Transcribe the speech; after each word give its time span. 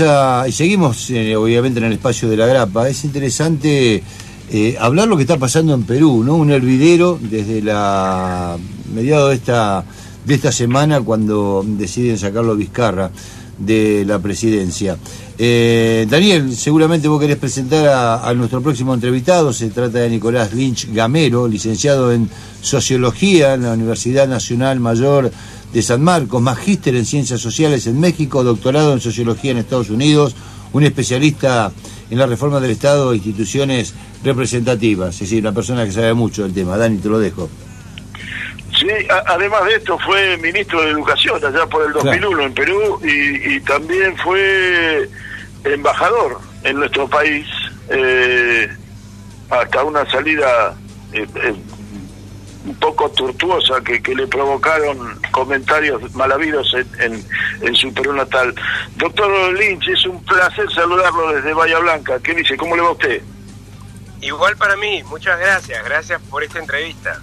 a, 0.00 0.44
seguimos 0.50 1.10
eh, 1.10 1.36
obviamente 1.36 1.78
en 1.80 1.86
el 1.86 1.92
espacio 1.92 2.28
de 2.28 2.36
la 2.36 2.46
grapa, 2.46 2.88
es 2.88 3.04
interesante 3.04 4.02
eh, 4.50 4.76
hablar 4.78 5.08
lo 5.08 5.16
que 5.16 5.22
está 5.22 5.38
pasando 5.38 5.74
en 5.74 5.82
Perú, 5.84 6.22
¿no? 6.24 6.36
Un 6.36 6.50
hervidero 6.50 7.18
desde 7.20 7.62
la 7.62 8.56
mediado 8.94 9.28
de 9.28 9.34
esta, 9.34 9.84
de 10.24 10.34
esta 10.34 10.52
semana 10.52 11.00
cuando 11.00 11.64
deciden 11.66 12.18
sacarlo 12.18 12.54
Vizcarra 12.54 13.10
de 13.58 14.04
la 14.06 14.18
presidencia. 14.18 14.96
Eh, 15.44 16.06
Daniel, 16.08 16.54
seguramente 16.54 17.08
vos 17.08 17.20
querés 17.20 17.36
presentar 17.36 17.88
a, 17.88 18.28
a, 18.28 18.32
nuestro 18.32 18.62
próximo 18.62 18.94
entrevistado. 18.94 19.52
Se 19.52 19.70
trata 19.70 19.98
de 19.98 20.08
Nicolás 20.08 20.54
Lynch 20.54 20.86
Gamero, 20.92 21.48
licenciado 21.48 22.12
en 22.12 22.30
Sociología 22.60 23.54
en 23.54 23.62
la 23.64 23.72
Universidad 23.72 24.28
Nacional 24.28 24.78
Mayor 24.78 25.32
de 25.72 25.82
San 25.82 26.00
Marcos, 26.00 26.40
magíster 26.40 26.94
en 26.94 27.04
Ciencias 27.04 27.40
Sociales 27.40 27.88
en 27.88 27.98
México, 27.98 28.44
doctorado 28.44 28.92
en 28.92 29.00
Sociología 29.00 29.50
en 29.50 29.58
Estados 29.58 29.90
Unidos, 29.90 30.36
un 30.72 30.84
especialista 30.84 31.72
en 32.08 32.18
la 32.18 32.26
reforma 32.26 32.60
del 32.60 32.70
Estado 32.70 33.12
e 33.12 33.16
instituciones 33.16 33.94
representativas. 34.22 35.16
Es 35.16 35.22
decir, 35.22 35.42
una 35.42 35.52
persona 35.52 35.84
que 35.84 35.90
sabe 35.90 36.14
mucho 36.14 36.44
del 36.44 36.54
tema. 36.54 36.76
Dani, 36.76 36.98
te 36.98 37.08
lo 37.08 37.18
dejo. 37.18 37.50
Sí, 38.78 38.86
además 39.26 39.64
de 39.64 39.74
esto 39.74 39.98
fue 39.98 40.36
ministro 40.36 40.82
de 40.82 40.90
Educación 40.90 41.44
allá 41.44 41.66
por 41.66 41.84
el 41.84 41.92
2001 41.94 42.28
claro. 42.28 42.42
en 42.44 42.54
Perú 42.54 43.00
y, 43.02 43.56
y, 43.56 43.60
también 43.62 44.16
fue 44.18 45.08
embajador 45.64 46.40
en 46.64 46.76
nuestro 46.76 47.08
país 47.08 47.46
eh, 47.88 48.68
hasta 49.50 49.84
una 49.84 50.08
salida 50.10 50.74
eh, 51.12 51.26
eh, 51.34 51.54
un 52.64 52.74
poco 52.76 53.10
tortuosa 53.10 53.80
que, 53.84 54.00
que, 54.00 54.14
le 54.14 54.26
provocaron 54.26 55.20
comentarios 55.32 56.14
mal 56.14 56.30
habidos 56.30 56.72
en, 56.74 57.12
en, 57.12 57.24
en, 57.60 57.74
su 57.74 57.92
Perú 57.92 58.12
natal. 58.12 58.54
Doctor 58.96 59.52
Lynch, 59.54 59.88
es 59.88 60.06
un 60.06 60.22
placer 60.24 60.70
saludarlo 60.72 61.32
desde 61.32 61.52
Bahía 61.52 61.80
Blanca. 61.80 62.20
¿Qué 62.20 62.34
dice? 62.34 62.56
¿Cómo 62.56 62.76
le 62.76 62.82
va 62.82 62.88
a 62.88 62.92
usted? 62.92 63.20
Igual 64.20 64.56
para 64.56 64.76
mí, 64.76 65.02
muchas 65.04 65.38
gracias, 65.40 65.84
gracias 65.84 66.22
por 66.30 66.44
esta 66.44 66.60
entrevista. 66.60 67.20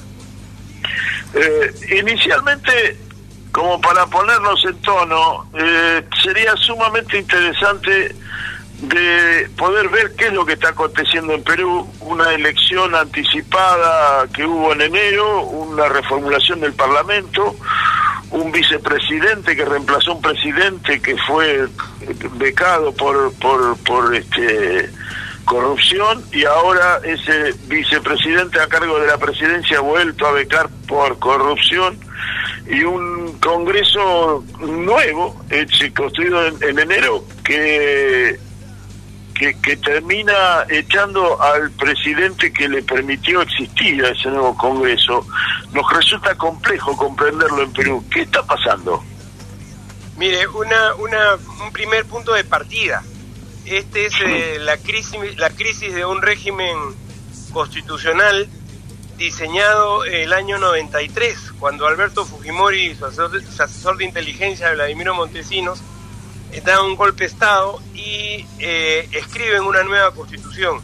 Eh, 1.33 1.73
inicialmente, 1.99 2.97
como 3.51 3.81
para 3.81 4.05
ponernos 4.07 4.63
en 4.65 4.81
tono, 4.81 5.49
eh, 5.53 6.03
sería 6.23 6.55
sumamente 6.57 7.17
interesante 7.17 8.15
de 8.81 9.49
poder 9.57 9.89
ver 9.89 10.15
qué 10.15 10.27
es 10.27 10.33
lo 10.33 10.45
que 10.45 10.53
está 10.53 10.69
aconteciendo 10.69 11.33
en 11.33 11.43
Perú, 11.43 11.87
una 11.99 12.33
elección 12.33 12.95
anticipada 12.95 14.27
que 14.33 14.45
hubo 14.45 14.71
en 14.71 14.81
enero, 14.81 15.41
una 15.41 15.89
reformulación 15.89 16.61
del 16.61 16.73
Parlamento, 16.73 17.55
un 18.31 18.51
vicepresidente 18.51 19.55
que 19.55 19.65
reemplazó 19.65 20.11
a 20.11 20.15
un 20.15 20.21
presidente 20.21 21.01
que 21.01 21.17
fue 21.27 21.67
becado 22.33 22.93
por 22.93 23.33
por 23.35 23.77
por 23.79 24.15
este 24.15 24.89
corrupción 25.45 26.23
y 26.31 26.45
ahora 26.45 26.99
ese 27.03 27.55
vicepresidente 27.67 28.61
a 28.61 28.67
cargo 28.67 28.99
de 28.99 29.07
la 29.07 29.17
presidencia 29.17 29.79
ha 29.79 29.81
vuelto 29.81 30.27
a 30.27 30.31
becar 30.31 30.69
por 30.87 31.17
corrupción 31.17 31.97
y 32.69 32.83
un 32.83 33.39
congreso 33.39 34.43
nuevo 34.59 35.35
hecho, 35.49 35.85
construido 35.95 36.45
en, 36.45 36.63
en 36.63 36.79
enero 36.79 37.23
que 37.43 38.39
que, 39.33 39.57
que, 39.61 39.77
termina 39.77 40.65
echando 40.67 41.41
al 41.41 41.71
presidente 41.71 42.51
que 42.51 42.67
le 42.67 42.83
permitió 42.83 43.41
existir 43.41 44.03
a 44.03 44.09
ese 44.09 44.27
nuevo 44.29 44.55
Congreso. 44.57 45.25
Nos 45.71 45.89
resulta 45.93 46.35
complejo 46.35 46.95
comprenderlo 46.97 47.63
en 47.63 47.71
Perú. 47.71 48.03
¿Qué 48.11 48.23
está 48.23 48.43
pasando? 48.43 49.01
Mire, 50.17 50.45
una, 50.49 50.93
una, 50.95 51.35
un 51.63 51.71
primer 51.71 52.03
punto 52.03 52.33
de 52.33 52.43
partida. 52.43 53.01
Este 53.65 54.07
es 54.07 54.13
eh, 54.25 54.57
la, 54.59 54.75
crisis, 54.75 55.37
la 55.37 55.49
crisis 55.51 55.93
de 55.95 56.05
un 56.05 56.21
régimen 56.21 56.75
constitucional 57.53 58.49
diseñado 59.19 60.05
el 60.05 60.31
año 60.31 60.57
93, 60.57 61.53
cuando 61.59 61.85
Alberto 61.85 62.25
Fujimori 62.25 62.95
su 62.95 63.05
asesor, 63.05 63.43
su 63.43 63.61
asesor 63.61 63.97
de 63.97 64.05
inteligencia, 64.05 64.71
Vladimiro 64.71 65.13
Montesinos, 65.13 65.81
dan 66.63 66.85
un 66.85 66.95
golpe 66.95 67.25
de 67.25 67.27
Estado 67.27 67.79
y 67.93 68.45
eh, 68.59 69.07
escriben 69.11 69.63
una 69.63 69.83
nueva 69.83 70.11
constitución 70.11 70.81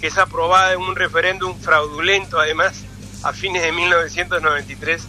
que 0.00 0.08
es 0.08 0.18
aprobada 0.18 0.74
en 0.74 0.80
un 0.80 0.94
referéndum 0.94 1.58
fraudulento 1.58 2.38
además 2.38 2.84
a 3.24 3.32
fines 3.32 3.62
de 3.62 3.72
1993 3.72 5.08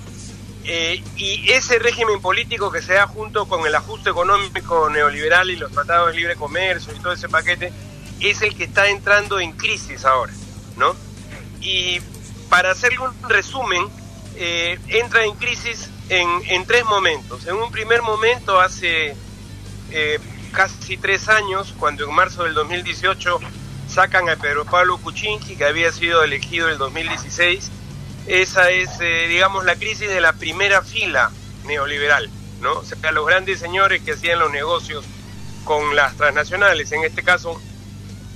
eh, 0.63 1.03
y 1.16 1.51
ese 1.51 1.79
régimen 1.79 2.22
político 2.22 2.72
que 2.72 2.81
se 2.81 2.94
da 2.94 3.07
junto 3.07 3.47
con 3.47 3.68
el 3.68 3.75
ajuste 3.75 4.09
económico 4.09 4.89
neoliberal 4.89 5.51
y 5.51 5.57
los 5.57 5.72
tratados 5.72 6.09
de 6.09 6.16
libre 6.16 6.35
comercio 6.35 6.94
y 6.95 7.00
todo 7.00 7.13
ese 7.13 7.29
paquete 7.29 7.72
es 8.19 8.41
el 8.41 8.56
que 8.56 8.63
está 8.63 8.89
entrando 8.89 9.39
en 9.39 9.51
crisis 9.51 10.06
ahora, 10.06 10.34
¿no? 10.75 10.95
Y 11.62 12.01
para 12.49 12.71
hacerle 12.71 12.99
un 12.99 13.29
resumen, 13.29 13.87
eh, 14.35 14.79
entra 14.87 15.23
en 15.25 15.35
crisis 15.35 15.89
en, 16.09 16.65
tres 16.65 16.83
momentos. 16.85 17.45
En 17.45 17.55
un 17.55 17.71
primer 17.71 18.01
momento 18.01 18.59
hace 18.59 19.15
eh, 19.91 20.19
casi 20.51 20.97
tres 20.97 21.29
años, 21.29 21.73
cuando 21.77 22.05
en 22.05 22.13
marzo 22.13 22.43
del 22.43 22.53
2018 22.55 23.39
sacan 23.88 24.29
a 24.29 24.35
Pedro 24.35 24.65
Pablo 24.65 24.97
Kuczynski, 24.97 25.55
que 25.55 25.65
había 25.65 25.91
sido 25.91 26.23
elegido 26.23 26.67
en 26.67 26.73
el 26.73 26.77
2016. 26.79 27.71
Esa 28.27 28.69
es, 28.69 28.89
eh, 29.01 29.27
digamos, 29.27 29.65
la 29.65 29.75
crisis 29.75 30.09
de 30.09 30.21
la 30.21 30.33
primera 30.33 30.81
fila 30.81 31.31
neoliberal, 31.65 32.29
¿no? 32.61 32.73
O 32.73 32.83
sea, 32.83 33.11
los 33.11 33.25
grandes 33.25 33.59
señores 33.59 34.01
que 34.01 34.13
hacían 34.13 34.39
los 34.39 34.51
negocios 34.51 35.05
con 35.63 35.95
las 35.95 36.15
transnacionales, 36.15 36.91
en 36.91 37.03
este 37.03 37.23
caso, 37.23 37.59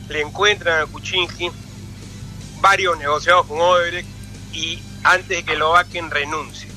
le 0.09 0.21
encuentran 0.21 0.81
a 0.81 0.85
Kuczynski 0.85 1.51
varios 2.63 2.97
negociados 2.97 3.45
con 3.45 3.59
Odebrecht 3.59 4.07
y 4.53 4.81
antes 5.03 5.27
de 5.27 5.43
que 5.43 5.57
lo 5.57 5.71
vaquen 5.71 6.09
renuncie. 6.09 6.69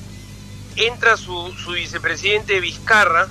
Entra 0.75 1.15
su, 1.15 1.53
su 1.53 1.71
vicepresidente 1.71 2.59
Vizcarra, 2.59 3.29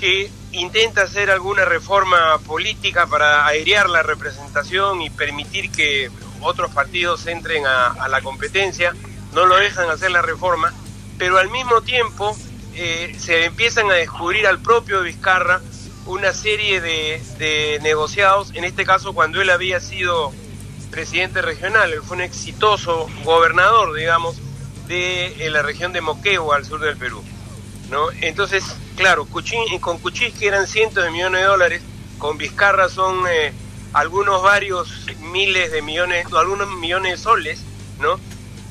que 0.00 0.30
intenta 0.52 1.02
hacer 1.02 1.30
alguna 1.30 1.66
reforma 1.66 2.38
política 2.46 3.06
para 3.06 3.46
airear 3.46 3.90
la 3.90 4.02
representación 4.02 5.02
y 5.02 5.10
permitir 5.10 5.70
que 5.70 6.10
otros 6.40 6.72
partidos 6.72 7.26
entren 7.26 7.66
a, 7.66 8.08
la 8.08 8.22
competencia, 8.22 8.94
no 9.34 9.44
lo 9.44 9.56
dejan 9.56 9.90
hacer 9.90 10.10
la 10.12 10.22
reforma, 10.22 10.72
pero 11.18 11.38
al 11.38 11.50
mismo 11.50 11.82
tiempo 11.82 12.34
eh, 12.74 13.14
se 13.18 13.44
empiezan 13.44 13.90
a 13.90 13.94
descubrir 13.94 14.46
al 14.46 14.60
propio 14.60 15.02
Vizcarra 15.02 15.60
una 16.06 16.32
serie 16.32 16.80
de, 16.80 17.22
de, 17.38 17.80
negociados, 17.82 18.50
en 18.54 18.64
este 18.64 18.86
caso 18.86 19.12
cuando 19.12 19.42
él 19.42 19.50
había 19.50 19.78
sido 19.80 20.32
presidente 20.94 21.42
regional, 21.42 21.92
él 21.92 22.02
fue 22.02 22.18
un 22.18 22.22
exitoso 22.22 23.08
gobernador, 23.24 23.94
digamos, 23.94 24.36
de, 24.86 25.48
la 25.50 25.60
región 25.62 25.92
de 25.92 26.00
Moquegua, 26.00 26.54
al 26.54 26.64
sur 26.64 26.78
del 26.78 26.96
Perú. 26.96 27.20
¿no? 27.90 28.12
Entonces, 28.20 28.64
claro, 28.96 29.26
Cuchín, 29.26 29.60
con 29.80 29.98
Kuczynski 29.98 30.46
eran 30.46 30.68
cientos 30.68 31.02
de 31.02 31.10
millones 31.10 31.40
de 31.40 31.46
dólares, 31.48 31.82
con 32.18 32.38
Vizcarra 32.38 32.88
son 32.88 33.24
eh, 33.28 33.52
algunos 33.92 34.40
varios 34.42 35.06
miles 35.32 35.72
de 35.72 35.82
millones, 35.82 36.26
algunos 36.32 36.68
millones 36.76 37.10
de 37.10 37.18
soles, 37.18 37.60
¿no? 37.98 38.20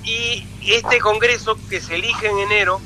Y 0.06 0.46
este 0.66 1.00
Congreso 1.00 1.58
que 1.70 1.82
se 1.82 1.96
elige 1.96 2.28
en 2.30 2.40
enero, 2.40 2.80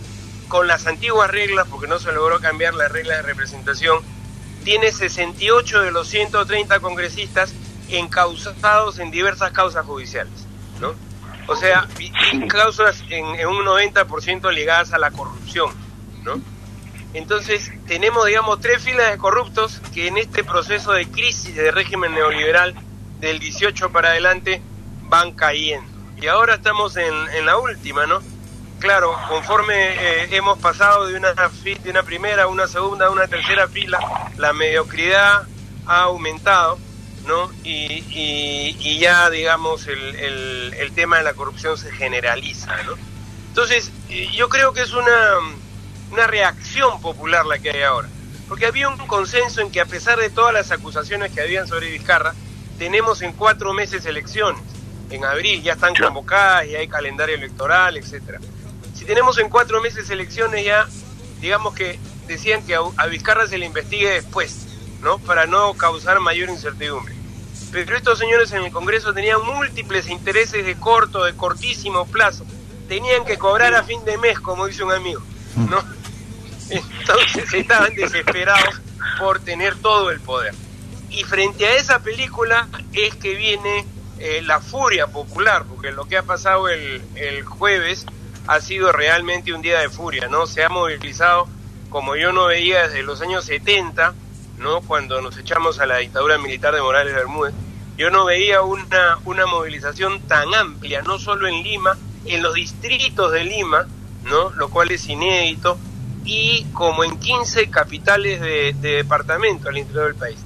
con 0.48 0.68
las 0.68 0.88
antiguas 0.88 1.30
reglas, 1.30 1.68
porque 1.70 1.88
no 1.88 2.00
se 2.00 2.12
logró 2.12 2.40
cambiar 2.40 2.74
las 2.74 2.92
reglas 2.92 3.18
de 3.18 3.24
representación, 3.24 4.00
tiene 4.64 4.92
68 4.92 5.82
de 5.82 5.92
los 5.92 6.08
130 6.08 6.80
congresistas 6.80 7.54
encausados 7.90 9.00
en 9.00 9.12
diversas 9.12 9.52
causas 9.52 9.86
judiciales, 9.86 10.46
¿no? 10.80 10.94
O 11.48 11.56
sea, 11.56 11.88
causas 12.50 13.04
en, 13.10 13.26
en 13.36 13.48
un 13.48 13.66
90% 13.66 14.52
ligadas 14.54 14.94
a 14.94 14.98
la 14.98 15.12
corrupción, 15.12 15.72
¿no? 16.24 16.42
Entonces, 17.14 17.72
tenemos, 17.88 18.26
digamos, 18.26 18.60
tres 18.60 18.84
filas 18.84 19.12
de 19.12 19.18
corruptos 19.18 19.82
que 19.94 20.08
en 20.08 20.18
este 20.18 20.44
proceso 20.44 20.92
de 20.92 21.08
crisis 21.08 21.56
de 21.56 21.72
régimen 21.72 22.14
neoliberal 22.14 22.76
del 23.20 23.40
18 23.40 23.92
para 23.92 24.10
adelante 24.10 24.62
van 25.04 25.32
cayendo. 25.32 25.90
Y 26.22 26.28
ahora 26.28 26.56
estamos 26.56 26.98
en, 26.98 27.14
en 27.34 27.46
la 27.46 27.58
última, 27.58 28.06
¿no? 28.06 28.22
Claro, 28.80 29.16
conforme 29.28 29.74
eh, 29.74 30.36
hemos 30.36 30.60
pasado 30.60 31.08
de 31.08 31.16
una, 31.16 31.34
de 31.34 31.90
una 31.90 32.04
primera 32.04 32.44
a 32.44 32.48
una 32.48 32.68
segunda 32.68 33.08
a 33.08 33.10
una 33.10 33.28
tercera 33.28 33.68
fila, 33.68 34.00
la 34.38 34.54
mediocridad 34.54 35.48
ha 35.88 36.02
aumentado, 36.02 36.78
¿no? 37.28 37.52
Y, 37.64 38.04
y, 38.10 38.78
y 38.80 39.00
ya, 39.00 39.30
digamos, 39.30 39.88
el, 39.88 40.16
el, 40.16 40.74
el 40.74 40.92
tema 40.94 41.18
de 41.18 41.24
la 41.24 41.34
corrupción 41.34 41.78
se 41.78 41.92
generaliza, 41.92 42.82
¿no? 42.84 42.94
Entonces, 43.50 43.92
yo 44.34 44.50
creo 44.50 44.74
que 44.74 44.82
es 44.82 44.94
una 44.94 45.40
una 46.12 46.28
reacción 46.28 47.02
popular 47.02 47.46
la 47.46 47.60
que 47.60 47.72
hay 47.72 47.84
ahora. 47.84 48.10
Porque 48.48 48.66
había 48.66 48.88
un 48.88 48.98
consenso 49.08 49.62
en 49.62 49.72
que 49.72 49.82
a 49.82 49.86
pesar 49.86 50.20
de 50.20 50.30
todas 50.30 50.54
las 50.54 50.72
acusaciones 50.72 51.32
que 51.32 51.42
habían 51.42 51.68
sobre 51.68 51.92
Vizcarra, 51.92 52.34
tenemos 52.78 53.22
en 53.22 53.34
cuatro 53.34 53.74
meses 53.74 54.06
elecciones. 54.06 54.62
En 55.10 55.26
abril 55.26 55.62
ya 55.64 55.74
están 55.74 55.96
convocadas, 55.96 56.68
y 56.68 56.76
hay 56.76 56.88
calendario 56.88 57.36
electoral, 57.36 57.98
etcétera. 57.98 58.40
Si 58.94 59.06
tenemos 59.06 59.38
en 59.38 59.50
cuatro 59.50 59.82
meses 59.82 60.10
elecciones 60.10 60.66
ya, 60.66 60.88
digamos 61.40 61.74
que 61.74 62.00
decían 62.28 62.66
que 62.66 62.76
a 62.76 63.06
Vizcarra 63.08 63.48
se 63.48 63.58
le 63.58 63.66
investigue 63.66 64.10
después, 64.10 64.66
¿no? 65.02 65.20
Para 65.20 65.46
no 65.46 65.74
causar 65.74 66.20
mayor 66.20 66.50
incertidumbre. 66.50 67.16
Pero 67.86 67.98
estos 67.98 68.18
señores 68.18 68.52
en 68.54 68.64
el 68.64 68.72
Congreso 68.72 69.14
tenían 69.14 69.46
múltiples 69.46 70.10
intereses 70.10 70.66
de 70.66 70.76
corto, 70.76 71.24
de 71.24 71.34
cortísimo 71.36 72.08
plazo. 72.08 72.46
Tenían 72.88 73.24
que 73.26 73.38
cobrar 73.38 73.76
a 73.76 73.84
fin 73.84 74.04
de 74.06 74.18
mes, 74.18 74.40
como 74.40 74.66
dice 74.66 74.84
un 74.84 74.92
amigo, 74.92 75.22
¿no? 75.56 75.80
Entonces 76.70 77.54
estaban 77.54 77.94
desesperados 77.94 78.82
por 79.20 79.40
tener 79.40 79.76
todo 79.76 80.12
el 80.12 80.20
poder. 80.20 80.56
Y 81.10 81.24
frente 81.24 81.68
a 81.68 81.76
esa 81.76 82.00
película 82.00 82.68
es 82.94 83.16
que 83.16 83.36
viene 83.36 83.86
eh, 84.20 84.42
la 84.44 84.60
furia 84.60 85.08
popular, 85.08 85.66
porque 85.70 85.92
lo 85.92 86.06
que 86.06 86.18
ha 86.18 86.24
pasado 86.24 86.70
el, 86.70 87.02
el 87.16 87.44
jueves 87.44 88.06
ha 88.48 88.60
sido 88.60 88.92
realmente 88.92 89.54
un 89.54 89.62
día 89.62 89.80
de 89.80 89.90
furia, 89.90 90.28
¿no? 90.28 90.48
Se 90.48 90.64
ha 90.64 90.70
movilizado 90.70 91.48
como 91.90 92.16
yo 92.16 92.32
no 92.32 92.48
veía 92.48 92.88
desde 92.88 93.04
los 93.04 93.22
años 93.22 93.46
70, 93.46 94.14
¿no? 94.58 94.82
Cuando 94.82 95.22
nos 95.22 95.38
echamos 95.38 95.80
a 95.80 95.86
la 95.86 95.98
dictadura 95.98 96.38
militar 96.38 96.74
de 96.74 96.82
Morales 96.82 97.14
Bermúdez, 97.14 97.54
yo 97.98 98.10
no 98.10 98.26
veía 98.26 98.62
una, 98.62 99.20
una 99.26 99.46
movilización 99.46 100.22
tan 100.22 100.54
amplia, 100.54 101.02
no 101.02 101.20
solo 101.20 101.48
en 101.48 101.64
Lima, 101.64 101.98
en 102.26 102.44
los 102.44 102.54
distritos 102.54 103.32
de 103.32 103.44
Lima, 103.44 103.88
¿no? 104.24 104.52
Lo 104.52 104.70
cual 104.70 104.92
es 104.92 105.08
inédito, 105.08 105.78
y 106.24 106.66
como 106.74 107.04
en 107.04 107.18
15 107.18 107.70
capitales 107.70 108.42
de, 108.42 108.74
de 108.74 108.98
departamento 108.98 109.70
al 109.70 109.78
interior 109.78 110.06
del 110.06 110.16
país. 110.16 110.40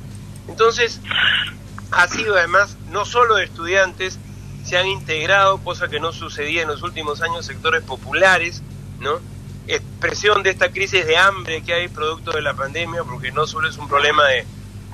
Entonces, 0.47 1.01
ha 1.91 2.07
sido 2.07 2.35
además 2.35 2.77
no 2.91 3.05
solo 3.05 3.37
estudiantes, 3.37 4.19
se 4.63 4.77
han 4.77 4.87
integrado, 4.87 5.57
cosa 5.57 5.87
que 5.87 5.99
no 5.99 6.13
sucedía 6.13 6.61
en 6.61 6.67
los 6.67 6.83
últimos 6.83 7.21
años, 7.21 7.45
sectores 7.45 7.83
populares, 7.83 8.61
¿no? 8.99 9.19
expresión 9.67 10.43
de 10.43 10.49
esta 10.49 10.71
crisis 10.71 11.05
de 11.05 11.17
hambre 11.17 11.61
que 11.61 11.73
hay 11.73 11.87
producto 11.87 12.31
de 12.31 12.41
la 12.41 12.53
pandemia, 12.53 13.03
porque 13.03 13.31
no 13.31 13.47
solo 13.47 13.69
es 13.69 13.77
un 13.77 13.87
problema 13.87 14.27
de, 14.27 14.45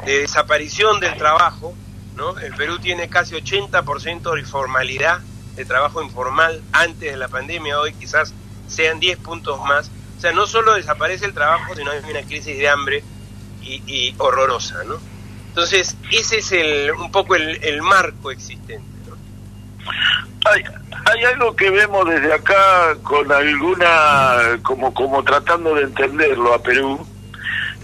desaparición 0.05 0.99
del 0.99 1.17
trabajo, 1.17 1.73
¿no? 2.17 2.37
El 2.39 2.53
Perú 2.55 2.79
tiene 2.79 3.07
casi 3.07 3.35
80% 3.35 4.33
de 4.33 4.39
informalidad, 4.39 5.19
de 5.55 5.63
trabajo 5.63 6.03
informal 6.03 6.61
antes 6.73 7.11
de 7.11 7.17
la 7.17 7.29
pandemia, 7.29 7.79
hoy 7.79 7.93
quizás 7.93 8.33
sean 8.67 8.99
10 8.99 9.19
puntos 9.19 9.59
más. 9.63 9.89
O 10.17 10.19
sea, 10.19 10.33
no 10.33 10.47
solo 10.47 10.73
desaparece 10.73 11.25
el 11.25 11.33
trabajo, 11.33 11.75
sino 11.75 11.91
hay 11.91 11.99
una 12.09 12.23
crisis 12.23 12.57
de 12.57 12.67
hambre 12.67 13.03
y, 13.61 14.13
horrorosa, 14.17 14.83
¿no? 14.85 14.95
Entonces, 15.49 15.95
ese 16.11 16.37
es 16.37 16.51
el, 16.51 16.91
un 16.91 17.11
poco 17.11 17.35
el, 17.35 17.63
el 17.63 17.81
marco 17.81 18.31
existente. 18.31 18.83
Hay, 20.45 20.63
hay 21.05 21.23
algo 21.23 21.55
que 21.55 21.69
vemos 21.69 22.07
desde 22.07 22.33
acá 22.33 22.95
con 23.03 23.31
alguna, 23.31 24.59
como, 24.63 24.93
como 24.93 25.23
tratando 25.23 25.75
de 25.75 25.83
entenderlo 25.83 26.53
a 26.53 26.61
Perú, 26.61 27.05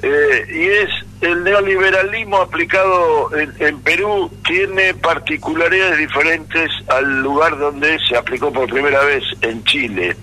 eh, 0.01 0.45
y 0.49 0.63
es 0.67 0.89
el 1.23 1.43
neoliberalismo 1.43 2.37
aplicado 2.37 3.29
en, 3.33 3.79
Perú 3.79 4.29
tiene 4.45 4.93
particularidades 4.93 5.97
diferentes 5.97 6.69
al 6.89 7.21
lugar 7.21 7.57
donde 7.57 7.97
se 8.07 8.17
aplicó 8.17 8.51
por 8.51 8.69
primera 8.69 9.01
vez 9.05 9.23
en 9.41 9.63
Chile. 9.63 10.17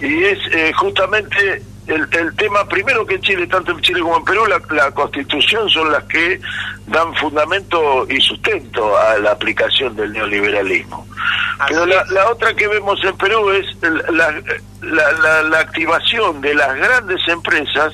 Y 0.00 0.24
es 0.24 0.38
eh, 0.52 0.72
justamente 0.74 1.62
el, 1.88 2.06
el, 2.12 2.36
tema, 2.36 2.64
primero 2.68 3.04
que 3.04 3.16
en 3.16 3.22
Chile, 3.22 3.46
tanto 3.48 3.72
en 3.72 3.80
Chile 3.80 4.00
como 4.00 4.18
en 4.18 4.24
Perú, 4.24 4.42
la, 4.70 4.90
constitución 4.92 5.68
son 5.68 5.90
las 5.90 6.04
que 6.04 6.40
dan 6.86 7.12
fundamento 7.16 8.06
y 8.08 8.20
sustento 8.20 8.96
a 8.96 9.18
la 9.18 9.32
aplicación 9.32 9.96
del 9.96 10.12
neoliberalismo. 10.12 11.04
Pero 11.66 11.84
la, 11.84 12.04
la, 12.10 12.30
otra 12.30 12.54
que 12.54 12.68
vemos 12.68 13.02
en 13.04 13.16
Perú 13.16 13.50
es 13.50 13.66
la, 14.12 14.40
la, 14.82 15.42
la 15.42 15.58
activación 15.58 16.40
de 16.40 16.54
las 16.54 16.76
grandes 16.76 17.20
empresas 17.26 17.92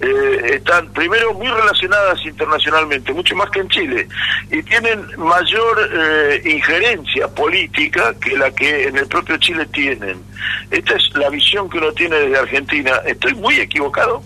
eh, 0.00 0.54
están 0.54 0.90
primero 0.92 1.34
muy 1.34 1.48
relacionadas 1.48 2.24
internacionalmente, 2.24 3.12
mucho 3.12 3.36
más 3.36 3.50
que 3.50 3.60
en 3.60 3.68
Chile, 3.68 4.08
y 4.50 4.62
tienen 4.62 5.06
mayor 5.18 5.90
eh, 5.92 6.40
injerencia 6.44 7.28
política 7.28 8.14
que 8.18 8.36
la 8.36 8.50
que 8.50 8.88
en 8.88 8.96
el 8.96 9.06
propio 9.06 9.36
Chile 9.36 9.66
tienen. 9.66 10.22
Esta 10.70 10.94
es 10.94 11.14
la 11.16 11.28
visión 11.28 11.68
que 11.68 11.78
uno 11.78 11.92
tiene 11.92 12.16
desde 12.16 12.38
Argentina. 12.38 13.02
¿Estoy 13.04 13.34
muy 13.34 13.56
equivocado? 13.60 14.22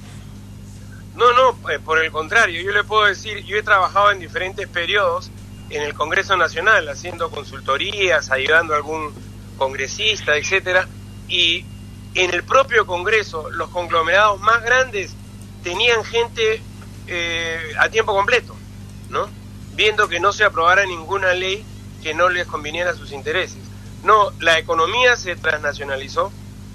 No, 1.16 1.32
no, 1.32 1.70
eh, 1.70 1.80
por 1.84 2.02
el 2.02 2.12
contrario, 2.12 2.62
yo 2.62 2.72
le 2.72 2.84
puedo 2.84 3.06
decir, 3.06 3.44
yo 3.44 3.56
he 3.56 3.62
trabajado 3.62 4.12
en 4.12 4.20
diferentes 4.20 4.68
periodos 4.68 5.30
en 5.70 5.82
el 5.82 5.94
Congreso 5.94 6.36
Nacional, 6.36 6.88
haciendo 6.88 7.30
consultorías, 7.30 8.30
ayudando 8.30 8.74
a 8.74 8.76
algún 8.76 9.12
congresista, 9.56 10.36
etcétera, 10.36 10.86
y 11.28 11.64
en 12.14 12.32
el 12.32 12.44
propio 12.44 12.86
Congreso, 12.86 13.50
los 13.50 13.70
conglomerados 13.70 14.40
más 14.40 14.62
grandes 14.62 15.16
tenían 15.64 16.04
gente 16.04 16.62
eh, 17.08 17.74
a 17.80 17.88
tiempo 17.88 18.14
completo, 18.14 18.54
¿no? 19.08 19.28
Viendo 19.72 20.08
que 20.08 20.20
no 20.20 20.32
se 20.32 20.44
aprobara 20.44 20.86
ninguna 20.86 21.32
ley 21.32 21.64
que 22.02 22.14
no 22.14 22.28
les 22.28 22.46
conviniera 22.46 22.90
a 22.90 22.94
sus 22.94 23.10
intereses. 23.10 23.58
No, 24.04 24.30
la 24.38 24.58
economía 24.58 25.16
se 25.16 25.34
transnacionalizó, 25.34 26.30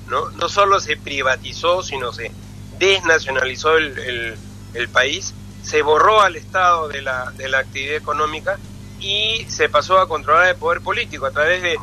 ¿no? 0.08 0.32
No 0.32 0.50
solo 0.50 0.80
se 0.80 0.98
privatizó, 0.98 1.84
sino 1.84 2.12
se 2.12 2.32
desnacionalizó 2.80 3.78
el, 3.78 4.36
el, 4.74 4.90
país, 4.90 5.34
se 5.62 5.84
borró 5.84 6.22
al 6.22 6.36
Estado 6.36 6.88
de 6.88 7.02
la, 7.02 7.32
de 7.38 7.48
la 7.48 7.60
actividad 7.60 7.96
económica 7.96 8.58
y 9.00 9.46
se 9.50 9.70
pasó 9.70 10.00
a 10.00 10.08
controlar 10.08 10.48
el 10.48 10.56
poder 10.56 10.82
político 10.82 11.26
a 11.28 11.32
través 11.32 11.62
de, 11.62 11.78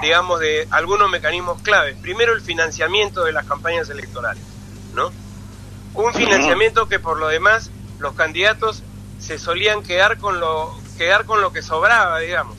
digamos, 0.00 0.38
de 0.38 0.68
algunos 0.70 1.10
mecanismos 1.10 1.60
claves. 1.62 1.96
Primero, 2.00 2.32
el 2.34 2.40
financiamiento 2.40 3.24
de 3.24 3.32
las 3.32 3.46
campañas 3.46 3.90
electorales, 3.90 4.44
¿no? 4.94 5.10
Un 5.94 6.14
financiamiento 6.14 6.88
que 6.88 6.98
por 6.98 7.18
lo 7.18 7.28
demás 7.28 7.70
los 7.98 8.14
candidatos 8.14 8.82
se 9.18 9.38
solían 9.38 9.82
quedar 9.82 10.18
con 10.18 10.40
lo 10.40 10.74
quedar 10.98 11.24
con 11.24 11.40
lo 11.40 11.52
que 11.52 11.62
sobraba, 11.62 12.18
digamos. 12.18 12.56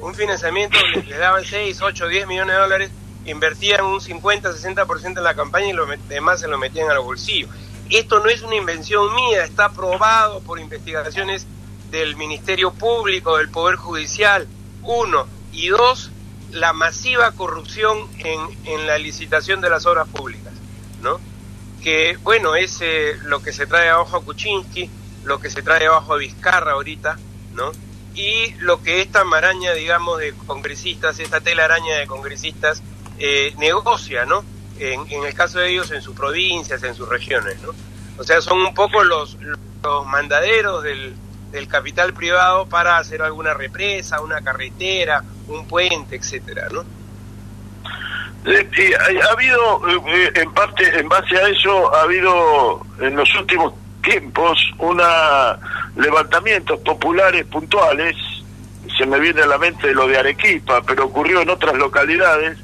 Un 0.00 0.14
financiamiento 0.14 0.76
que 0.92 1.02
les 1.02 1.18
daban 1.18 1.44
6, 1.44 1.80
8, 1.80 2.08
10 2.08 2.26
millones 2.26 2.54
de 2.54 2.60
dólares, 2.60 2.90
invertían 3.24 3.84
un 3.84 4.00
50, 4.00 4.50
60% 4.52 5.18
en 5.18 5.24
la 5.24 5.34
campaña 5.34 5.68
y 5.68 5.72
lo 5.72 5.86
demás 6.08 6.40
se 6.40 6.48
lo 6.48 6.58
metían 6.58 6.90
a 6.90 6.94
los 6.94 7.04
bolsillos. 7.04 7.50
Esto 7.90 8.20
no 8.20 8.28
es 8.28 8.42
una 8.42 8.56
invención 8.56 9.14
mía, 9.14 9.44
está 9.44 9.66
aprobado 9.66 10.40
por 10.40 10.58
investigaciones 10.58 11.46
del 11.90 12.16
Ministerio 12.16 12.72
Público, 12.72 13.36
del 13.38 13.48
Poder 13.48 13.76
Judicial, 13.76 14.46
uno, 14.82 15.26
y 15.52 15.68
dos, 15.68 16.10
la 16.50 16.72
masiva 16.72 17.32
corrupción 17.32 18.08
en, 18.18 18.40
en 18.64 18.86
la 18.86 18.98
licitación 18.98 19.60
de 19.60 19.70
las 19.70 19.86
obras 19.86 20.08
públicas, 20.08 20.52
¿no? 21.00 21.18
Que, 21.82 22.18
bueno, 22.22 22.56
es 22.56 22.80
eh, 22.80 23.16
lo 23.24 23.42
que 23.42 23.52
se 23.52 23.66
trae 23.66 23.88
abajo 23.88 24.16
a 24.16 24.22
Kuczynski, 24.22 24.90
lo 25.24 25.40
que 25.40 25.50
se 25.50 25.62
trae 25.62 25.86
abajo 25.86 26.14
a 26.14 26.16
Vizcarra 26.16 26.72
ahorita, 26.72 27.18
¿no? 27.54 27.72
Y 28.14 28.54
lo 28.60 28.82
que 28.82 29.02
esta 29.02 29.24
maraña, 29.24 29.72
digamos, 29.72 30.18
de 30.18 30.32
congresistas, 30.32 31.18
esta 31.18 31.40
telaraña 31.40 31.96
de 31.96 32.06
congresistas, 32.06 32.82
eh, 33.18 33.54
negocia, 33.58 34.24
¿no? 34.24 34.44
En, 34.78 35.06
el 35.10 35.34
caso 35.34 35.58
de 35.58 35.70
ellos, 35.70 35.90
en 35.90 36.02
sus 36.02 36.14
provincias, 36.14 36.82
en 36.82 36.94
sus 36.94 37.08
regiones, 37.08 37.60
¿no? 37.62 37.70
O 38.18 38.24
sea, 38.24 38.40
son 38.40 38.60
un 38.60 38.74
poco 38.74 39.04
los, 39.04 39.36
los 39.82 40.06
mandaderos 40.06 40.82
del, 40.82 41.14
del 41.50 41.68
capital 41.68 42.12
privado 42.12 42.66
para 42.66 42.98
hacer 42.98 43.22
alguna 43.22 43.54
represa, 43.54 44.20
una 44.20 44.42
carretera, 44.42 45.24
un 45.48 45.66
puente, 45.66 46.16
etcétera, 46.16 46.68
¿no? 46.70 46.84
Eh, 48.46 48.94
ha 48.96 49.32
habido, 49.32 50.06
eh, 50.06 50.30
en 50.36 50.52
parte, 50.52 50.98
en 50.98 51.08
base 51.08 51.36
a 51.36 51.48
eso, 51.48 51.92
ha 51.94 52.02
habido 52.02 52.80
en 53.00 53.16
los 53.16 53.34
últimos 53.34 53.74
tiempos 54.04 54.56
una 54.78 55.58
levantamientos 55.96 56.78
populares 56.80 57.44
puntuales, 57.46 58.14
se 58.96 59.04
me 59.04 59.18
viene 59.18 59.42
a 59.42 59.46
la 59.46 59.58
mente 59.58 59.92
lo 59.92 60.06
de 60.06 60.18
Arequipa, 60.18 60.80
pero 60.86 61.06
ocurrió 61.06 61.40
en 61.40 61.50
otras 61.50 61.74
localidades, 61.74 62.56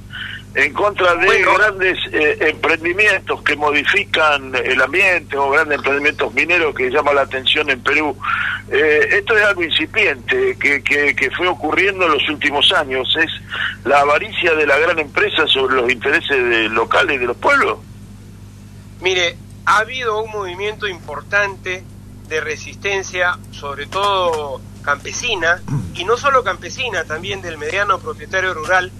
en 0.54 0.72
contra 0.74 1.14
de 1.14 1.42
grandes 1.42 1.98
eh, 2.12 2.36
emprendimientos 2.40 3.42
que 3.42 3.56
modifican 3.56 4.54
el 4.54 4.82
ambiente 4.82 5.36
o 5.36 5.50
grandes 5.50 5.78
emprendimientos 5.78 6.32
mineros 6.34 6.74
que 6.74 6.90
llama 6.90 7.14
la 7.14 7.22
atención 7.22 7.70
en 7.70 7.80
Perú. 7.80 8.16
Eh, 8.70 9.08
esto 9.12 9.36
es 9.36 9.44
algo 9.44 9.62
incipiente 9.62 10.56
que, 10.58 10.82
que, 10.82 11.30
fue 11.36 11.48
ocurriendo 11.48 12.04
en 12.04 12.12
los 12.12 12.28
últimos 12.28 12.70
años. 12.72 13.16
Es 13.18 13.30
la 13.84 14.00
avaricia 14.00 14.54
de 14.54 14.66
la 14.66 14.78
gran 14.78 14.98
empresa 14.98 15.46
sobre 15.46 15.76
los 15.76 15.90
intereses 15.90 16.28
de, 16.30 16.68
locales 16.68 17.18
de 17.18 17.26
los 17.26 17.36
pueblos. 17.38 17.78
Mire, 19.00 19.36
ha 19.64 19.78
habido 19.78 20.22
un 20.22 20.30
movimiento 20.30 20.86
importante 20.86 21.82
de 22.28 22.40
resistencia, 22.40 23.38
sobre 23.52 23.86
todo 23.86 24.60
campesina, 24.82 25.62
y 25.94 26.04
no 26.04 26.16
solo 26.16 26.44
campesina, 26.44 27.04
también 27.04 27.40
del 27.40 27.56
mediano 27.56 27.98
propietario 27.98 28.52
rural, 28.52 28.90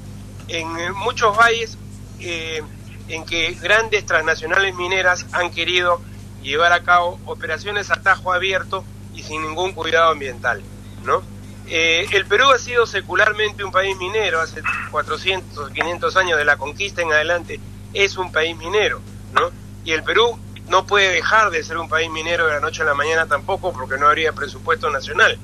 en 0.48 0.92
muchos 0.94 1.36
valles 1.36 1.78
eh, 2.20 2.62
en 3.08 3.24
que 3.24 3.52
grandes 3.60 4.06
transnacionales 4.06 4.74
mineras 4.74 5.26
han 5.32 5.50
querido 5.50 6.00
llevar 6.42 6.72
a 6.72 6.82
cabo 6.82 7.18
operaciones 7.26 7.90
a 7.90 8.02
tajo 8.02 8.32
abierto 8.32 8.84
y 9.14 9.22
sin 9.22 9.42
ningún 9.42 9.72
cuidado 9.72 10.10
ambiental, 10.10 10.62
¿no? 11.04 11.22
Eh, 11.68 12.06
el 12.12 12.26
Perú 12.26 12.50
ha 12.50 12.58
sido 12.58 12.86
secularmente 12.86 13.64
un 13.64 13.70
país 13.70 13.96
minero, 13.96 14.40
hace 14.40 14.62
400, 14.90 15.70
500 15.70 16.16
años 16.16 16.38
de 16.38 16.44
la 16.44 16.56
conquista 16.56 17.02
en 17.02 17.12
adelante 17.12 17.60
es 17.94 18.16
un 18.16 18.32
país 18.32 18.56
minero, 18.56 19.00
¿no? 19.32 19.50
Y 19.84 19.92
el 19.92 20.02
Perú 20.02 20.38
no 20.68 20.86
puede 20.86 21.12
dejar 21.12 21.50
de 21.50 21.62
ser 21.62 21.78
un 21.78 21.88
país 21.88 22.10
minero 22.10 22.46
de 22.46 22.54
la 22.54 22.60
noche 22.60 22.82
a 22.82 22.86
la 22.86 22.94
mañana 22.94 23.26
tampoco 23.26 23.72
porque 23.72 23.98
no 23.98 24.06
habría 24.06 24.32
presupuesto 24.32 24.90
nacional. 24.90 25.38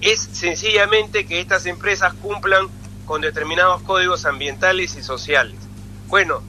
Es 0.00 0.28
sencillamente 0.32 1.26
que 1.26 1.40
estas 1.40 1.66
empresas 1.66 2.14
cumplan 2.14 2.68
con 3.12 3.20
determinados 3.20 3.82
códigos 3.82 4.24
ambientales 4.24 4.96
y 4.96 5.02
sociales. 5.02 5.60
Bueno, 6.06 6.40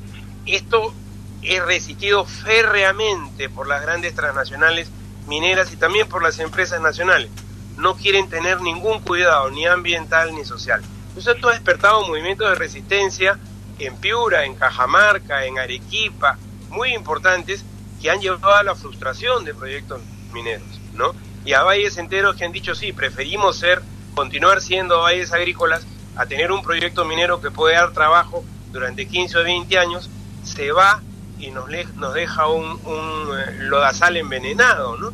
esto 0.46 0.94
es 1.42 1.62
resistido 1.62 2.24
férreamente 2.24 3.50
por 3.50 3.68
las 3.68 3.82
grandes 3.82 4.16
transnacionales 4.16 4.90
mineras 5.28 5.74
y 5.74 5.76
también 5.76 6.08
por 6.08 6.24
las 6.24 6.40
empresas 6.40 6.80
nacionales. 6.80 7.30
No 7.76 7.98
quieren 7.98 8.30
tener 8.30 8.62
ningún 8.62 9.02
cuidado, 9.02 9.52
ni 9.52 9.68
ambiental 9.68 10.34
ni 10.34 10.46
social. 10.46 10.82
Entonces 11.10 11.36
esto 11.36 11.50
ha 11.50 11.52
despertado 11.52 12.08
movimientos 12.08 12.48
de 12.48 12.56
resistencia 12.56 13.38
en 13.78 13.98
Piura, 13.98 14.46
en 14.46 14.56
Cajamarca, 14.56 15.44
en 15.44 15.60
Arequipa, 15.60 16.38
muy 16.70 16.94
importantes, 16.94 17.66
que 18.02 18.10
han 18.10 18.22
llevado 18.22 18.56
a 18.56 18.64
la 18.64 18.74
frustración 18.74 19.44
de 19.44 19.54
proyectos 19.54 20.00
mineros, 20.32 20.80
¿no? 20.94 21.14
Y 21.44 21.52
a 21.52 21.64
valles 21.64 21.98
enteros 21.98 22.38
que 22.38 22.46
han 22.46 22.54
dicho, 22.54 22.74
sí, 22.74 22.94
preferimos 22.94 23.58
ser, 23.58 23.82
continuar 24.16 24.62
siendo 24.62 25.02
valles 25.02 25.34
agrícolas, 25.34 25.86
a 26.16 26.26
tener 26.26 26.52
un 26.52 26.62
proyecto 26.62 27.06
minero 27.06 27.42
que 27.42 27.52
puede 27.52 27.76
dar 27.76 27.92
trabajo 27.94 28.44
durante 28.72 29.08
15 29.08 29.38
o 29.38 29.44
20 29.44 29.78
años, 29.78 30.10
se 30.44 30.72
va 30.72 31.02
y 31.40 31.52
nos, 31.52 31.66
nos 31.96 32.14
deja 32.14 32.48
un, 32.48 32.80
eh, 32.86 33.58
lodazal 33.60 34.18
envenenado, 34.18 34.98
¿no? 34.98 35.12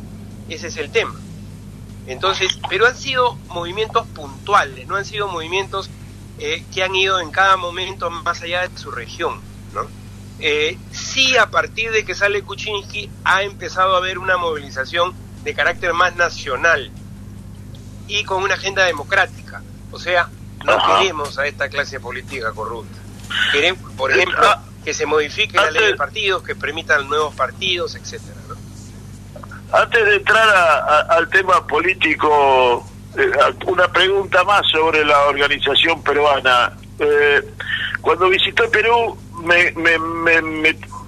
Ese 0.48 0.68
es 0.68 0.76
el 0.76 0.90
tema. 0.90 1.14
Entonces, 2.06 2.58
pero 2.68 2.86
han 2.86 2.96
sido 2.96 3.36
movimientos 3.48 4.06
puntuales, 4.08 4.86
no 4.86 4.96
han 4.96 5.04
sido 5.04 5.28
movimientos 5.28 5.90
eh, 6.38 6.64
que 6.72 6.82
han 6.82 6.94
ido 6.94 7.20
en 7.20 7.30
cada 7.30 7.56
momento 7.56 8.10
más 8.10 8.42
allá 8.42 8.66
de 8.66 8.78
su 8.78 8.90
región, 8.90 9.40
¿no? 9.74 9.86
Eh, 10.40 10.78
sí, 10.90 11.36
a 11.36 11.50
partir 11.50 11.90
de 11.90 12.04
que 12.04 12.14
sale 12.14 12.42
Kuczynski, 12.42 13.10
ha 13.24 13.42
empezado 13.42 13.94
a 13.94 13.98
haber 13.98 14.18
una 14.18 14.38
movilización 14.38 15.14
de 15.44 15.54
carácter 15.54 15.92
más 15.92 16.16
nacional 16.16 16.90
y 18.08 18.24
con 18.24 18.42
una 18.42 18.54
agenda 18.54 18.84
democrática. 18.84 19.62
O 19.92 19.98
sea, 19.98 20.30
no 20.64 20.78
queremos 20.98 21.38
a 21.38 21.46
esta 21.46 21.68
clase 21.68 22.00
política 22.00 22.52
corrupta. 22.52 22.98
Queremos, 23.52 23.92
por 23.92 24.10
ejemplo, 24.10 24.46
que 24.84 24.94
se 24.94 25.06
modifique 25.06 25.56
la 25.56 25.70
ley 25.70 25.86
de 25.86 25.94
partidos, 25.94 26.42
que 26.42 26.54
permitan 26.54 27.08
nuevos 27.08 27.34
partidos, 27.34 27.94
etcétera. 27.94 28.36
Antes 29.72 30.04
de 30.04 30.16
entrar 30.16 30.48
al 31.10 31.28
tema 31.28 31.64
político, 31.66 32.84
eh, 33.16 33.30
una 33.66 33.88
pregunta 33.88 34.42
más 34.44 34.66
sobre 34.68 35.04
la 35.04 35.26
organización 35.26 36.02
peruana. 36.02 36.72
Eh, 36.98 37.42
cuando 38.00 38.28
visité 38.28 38.68
Perú 38.68 39.16
me, 39.44 39.70
me, 39.72 39.98
me, 39.98 40.42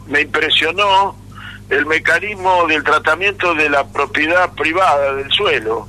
me, 0.07 0.21
impresionó 0.21 1.17
el 1.69 1.87
mecanismo 1.87 2.67
del 2.67 2.83
tratamiento 2.83 3.55
de 3.55 3.69
la 3.69 3.85
propiedad 3.87 4.53
privada 4.53 5.15
del 5.15 5.31
suelo. 5.33 5.89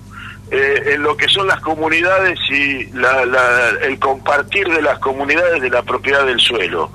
Eh, 0.52 0.94
en 0.94 1.02
lo 1.02 1.16
que 1.18 1.28
son 1.30 1.48
las 1.48 1.62
comunidades 1.62 2.38
y 2.52 2.88
el 3.82 4.00
compartir 4.00 4.68
de 4.68 4.82
las 4.82 5.00
comunidades 5.00 5.62
de 5.62 5.70
la 5.70 5.82
propiedad 5.82 6.26
del 6.26 6.40
suelo. 6.40 6.92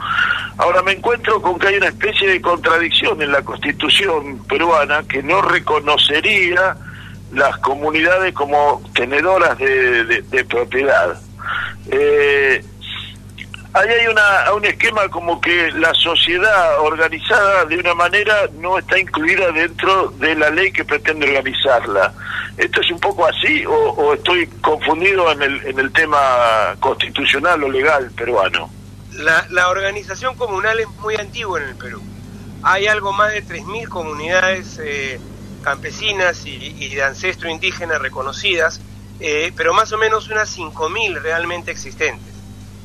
Ahora 0.58 0.82
me 0.82 0.92
encuentro 0.92 1.40
con 1.40 1.58
que 1.58 1.68
hay 1.68 1.76
una 1.76 1.88
especie 1.88 2.28
de 2.28 2.40
contradicción 2.40 3.20
en 3.22 3.32
la 3.32 3.42
constitución 3.42 4.44
peruana 4.46 5.02
que 5.08 5.22
no 5.22 5.40
reconocería 5.40 6.76
las 7.32 7.56
comunidades 7.58 8.34
como 8.34 8.82
tenedoras 8.94 9.58
de, 9.58 10.46
propiedad. 10.48 11.18
Eh, 11.90 12.64
ahí 13.78 13.88
hay 13.88 14.06
una, 14.06 14.52
un 14.54 14.64
esquema 14.64 15.08
como 15.08 15.40
que 15.40 15.70
la 15.72 15.94
sociedad 15.94 16.80
organizada 16.80 17.64
de 17.64 17.78
una 17.78 17.94
manera 17.94 18.48
no 18.58 18.78
está 18.78 18.98
incluida 18.98 19.52
dentro 19.52 20.10
de 20.18 20.34
la 20.34 20.50
ley 20.50 20.72
que 20.72 20.84
pretende 20.84 21.28
organizarla. 21.28 22.12
¿Esto 22.56 22.80
es 22.80 22.90
un 22.90 22.98
poco 22.98 23.24
así 23.26 23.64
o, 23.66 24.14
estoy 24.14 24.46
confundido 24.60 25.30
en 25.30 25.42
el, 25.42 25.66
en 25.66 25.78
el 25.78 25.92
tema 25.92 26.76
constitucional 26.80 27.62
o 27.62 27.68
legal 27.68 28.10
peruano? 28.16 28.70
La, 29.12 29.68
organización 29.68 30.36
comunal 30.36 30.78
es 30.80 30.88
muy 31.00 31.16
antigua 31.16 31.60
en 31.60 31.68
el 31.68 31.74
Perú. 31.76 32.02
Hay 32.62 32.86
algo 32.86 33.12
más 33.12 33.32
de 33.32 33.44
3.000 33.44 33.88
comunidades 33.88 34.80
eh, 34.82 35.20
campesinas 35.62 36.44
y, 36.46 36.88
de 36.88 37.02
ancestro 37.02 37.48
indígena 37.48 37.98
reconocidas, 37.98 38.80
eh, 39.20 39.52
pero 39.56 39.74
más 39.74 39.92
o 39.92 39.98
menos 39.98 40.28
unas 40.28 40.56
5.000 40.56 41.20
realmente 41.20 41.70
existentes. 41.70 42.27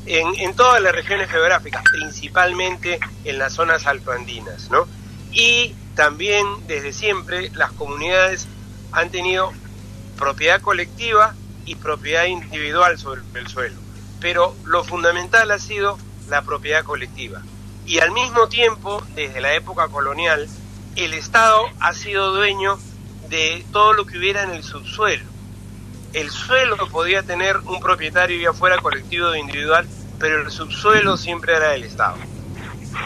En, 0.05 0.27
en, 0.37 0.53
todas 0.55 0.81
las 0.81 0.93
regiones 0.93 1.29
geográficas, 1.29 1.81
principalmente 1.83 2.99
en 3.23 3.37
las 3.37 3.53
zonas 3.53 3.87
altoandinas, 3.87 4.69
¿no? 4.69 4.85
Y 5.31 5.75
también 5.95 6.45
desde 6.67 6.91
siempre 6.91 7.49
las 7.53 7.71
comunidades 7.71 8.47
han 8.91 9.09
tenido 9.09 9.51
propiedad 10.17 10.61
colectiva 10.61 11.35
y 11.65 11.75
propiedad 11.75 12.25
individual 12.25 12.97
sobre 12.97 13.21
el 13.35 13.47
suelo. 13.47 13.75
Pero 14.19 14.55
lo 14.65 14.83
fundamental 14.83 15.51
ha 15.51 15.59
sido 15.59 15.97
la 16.29 16.41
propiedad 16.43 16.83
colectiva. 16.83 17.41
Y 17.85 17.99
al 17.99 18.11
mismo 18.11 18.47
tiempo, 18.47 19.03
desde 19.15 19.41
la 19.41 19.53
época 19.53 19.87
colonial, 19.87 20.47
el 20.95 21.13
Estado 21.13 21.65
ha 21.79 21.93
sido 21.93 22.33
dueño 22.33 22.79
de 23.29 23.65
todo 23.71 23.93
lo 23.93 24.05
que 24.05 24.17
hubiera 24.17 24.43
en 24.43 24.51
el 24.51 24.63
subsuelo. 24.63 25.25
El 26.13 26.29
suelo 26.29 26.77
podía 26.89 27.23
tener 27.23 27.57
un 27.57 27.79
propietario 27.79 28.39
ya 28.39 28.53
fuera 28.53 28.77
colectivo 28.77 29.29
o 29.29 29.35
individual, 29.35 29.87
pero 30.19 30.41
el 30.41 30.51
subsuelo 30.51 31.17
siempre 31.17 31.55
era 31.55 31.71
del 31.71 31.83
Estado. 31.83 32.15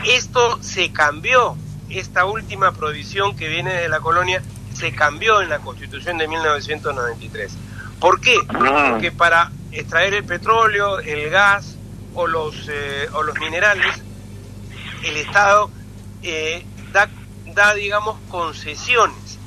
Esto 0.06 0.62
se 0.62 0.92
cambió, 0.92 1.58
esta 1.90 2.26
última 2.26 2.74
provisión 2.74 3.36
que 3.36 3.48
viene 3.48 3.74
de 3.74 3.90
la 3.90 4.00
colonia 4.02 4.44
se 4.74 4.94
cambió 4.94 5.42
en 5.42 5.50
la 5.50 5.60
Constitución 5.60 6.18
de 6.18 6.28
1993. 6.28 7.58
¿Por 8.00 8.20
qué? 8.20 8.36
Porque 8.48 9.12
para 9.12 9.52
extraer 9.72 10.14
el 10.14 10.24
petróleo, 10.24 11.00
el 11.00 11.30
gas 11.30 11.78
o 12.14 12.28
los, 12.28 12.68
eh, 12.70 13.08
o 13.14 13.24
los 13.24 13.40
minerales, 13.40 14.04
el 15.04 15.18
Estado 15.18 15.72
eh, 16.22 16.66
da 16.92 17.10
da, 17.58 17.74
digamos, 17.74 18.18
concesiones, 18.30 19.40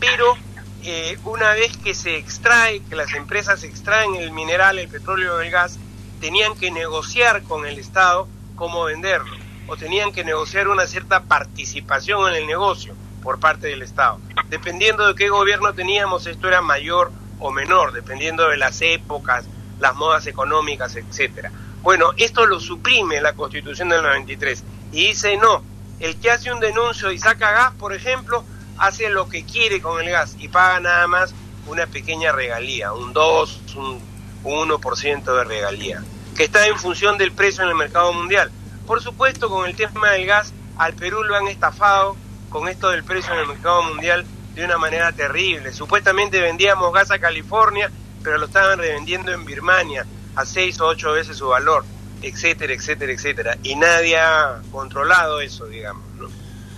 pero 0.00 0.36
eh, 0.82 1.18
una 1.24 1.52
vez 1.52 1.76
que 1.76 1.94
se 1.94 2.16
extrae, 2.16 2.80
que 2.88 2.96
las 2.96 3.12
empresas 3.14 3.64
extraen 3.64 4.14
el 4.14 4.30
mineral, 4.30 4.78
el 4.78 4.88
petróleo 4.88 5.36
o 5.36 5.40
el 5.40 5.50
gas, 5.50 5.78
tenían 6.20 6.54
que 6.56 6.70
negociar 6.70 7.42
con 7.42 7.66
el 7.66 7.78
Estado 7.78 8.28
cómo 8.54 8.84
venderlo, 8.84 9.36
o 9.66 9.76
tenían 9.76 10.12
que 10.12 10.24
negociar 10.24 10.68
una 10.68 10.86
cierta 10.86 11.24
participación 11.24 12.28
en 12.28 12.36
el 12.36 12.46
negocio 12.46 12.94
por 13.22 13.38
parte 13.40 13.68
del 13.68 13.82
Estado. 13.82 14.20
Dependiendo 14.48 15.06
de 15.06 15.14
qué 15.14 15.28
gobierno 15.28 15.74
teníamos, 15.74 16.26
esto 16.26 16.48
era 16.48 16.60
mayor 16.60 17.10
o 17.38 17.50
menor, 17.50 17.92
dependiendo 17.92 18.48
de 18.48 18.56
las 18.56 18.80
épocas, 18.82 19.46
las 19.80 19.94
modas 19.94 20.26
económicas, 20.26 20.96
etcétera. 20.96 21.52
Bueno, 21.82 22.12
esto 22.16 22.46
lo 22.46 22.58
suprime 22.58 23.20
la 23.20 23.34
Constitución 23.34 23.88
del 23.88 24.02
93 24.02 24.64
y 24.92 25.08
dice 25.08 25.36
no, 25.36 25.62
el 26.00 26.16
que 26.18 26.30
hace 26.30 26.52
un 26.52 26.60
denuncio 26.60 27.12
y 27.12 27.18
saca 27.18 27.52
gas, 27.52 27.72
por 27.74 27.92
ejemplo, 27.92 28.44
hace 28.78 29.10
lo 29.10 29.28
que 29.28 29.44
quiere 29.44 29.80
con 29.80 30.00
el 30.00 30.10
gas 30.10 30.36
y 30.38 30.48
paga 30.48 30.80
nada 30.80 31.06
más 31.06 31.34
una 31.66 31.86
pequeña 31.86 32.32
regalía, 32.32 32.92
un 32.92 33.12
2, 33.12 33.60
un 33.76 34.00
1% 34.44 35.36
de 35.36 35.44
regalía, 35.44 36.02
que 36.36 36.44
está 36.44 36.66
en 36.66 36.78
función 36.78 37.18
del 37.18 37.32
precio 37.32 37.64
en 37.64 37.70
el 37.70 37.74
mercado 37.74 38.12
mundial. 38.12 38.50
Por 38.86 39.02
supuesto, 39.02 39.50
con 39.50 39.68
el 39.68 39.76
tema 39.76 40.10
del 40.10 40.26
gas, 40.26 40.52
al 40.78 40.94
Perú 40.94 41.22
lo 41.24 41.34
han 41.34 41.48
estafado 41.48 42.16
con 42.48 42.68
esto 42.68 42.88
del 42.90 43.04
precio 43.04 43.34
en 43.34 43.40
el 43.40 43.46
mercado 43.46 43.82
mundial 43.82 44.24
de 44.54 44.64
una 44.64 44.78
manera 44.78 45.12
terrible. 45.12 45.72
Supuestamente 45.72 46.40
vendíamos 46.40 46.92
gas 46.92 47.10
a 47.10 47.18
California, 47.18 47.90
pero 48.22 48.38
lo 48.38 48.46
estaban 48.46 48.78
revendiendo 48.78 49.32
en 49.32 49.44
Birmania 49.44 50.06
a 50.34 50.46
6 50.46 50.80
o 50.80 50.86
8 50.86 51.12
veces 51.12 51.36
su 51.36 51.48
valor 51.48 51.84
etcétera, 52.22 52.72
etcétera, 52.72 53.12
etcétera. 53.12 53.58
Y 53.62 53.76
nadie 53.76 54.18
ha 54.18 54.60
controlado 54.70 55.40
eso, 55.40 55.66
digamos, 55.66 56.04
¿no? 56.16 56.28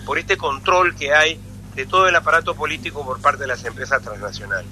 por 0.05 0.19
este 0.19 0.37
control 0.37 0.95
que 0.95 1.15
hay 1.15 1.41
de 1.75 1.87
todo 1.87 2.09
el 2.09 2.17
aparato 2.17 2.55
político 2.55 3.05
por 3.05 3.21
parte 3.21 3.43
de 3.43 3.49
las 3.49 3.65
empresas 3.65 4.03
transnacionales. 4.03 4.67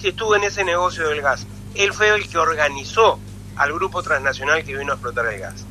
Que 0.00 0.08
estuvo 0.08 0.36
en 0.36 0.44
ese 0.44 0.64
negocio 0.64 1.08
del 1.08 1.20
gas, 1.20 1.46
él 1.74 1.92
fue 1.92 2.14
el 2.14 2.28
que 2.28 2.38
organizó 2.38 3.18
al 3.56 3.72
grupo 3.72 4.02
transnacional 4.02 4.64
que 4.64 4.76
vino 4.76 4.92
a 4.92 4.94
explotar 4.94 5.26
el 5.32 5.40
gas. 5.40 5.64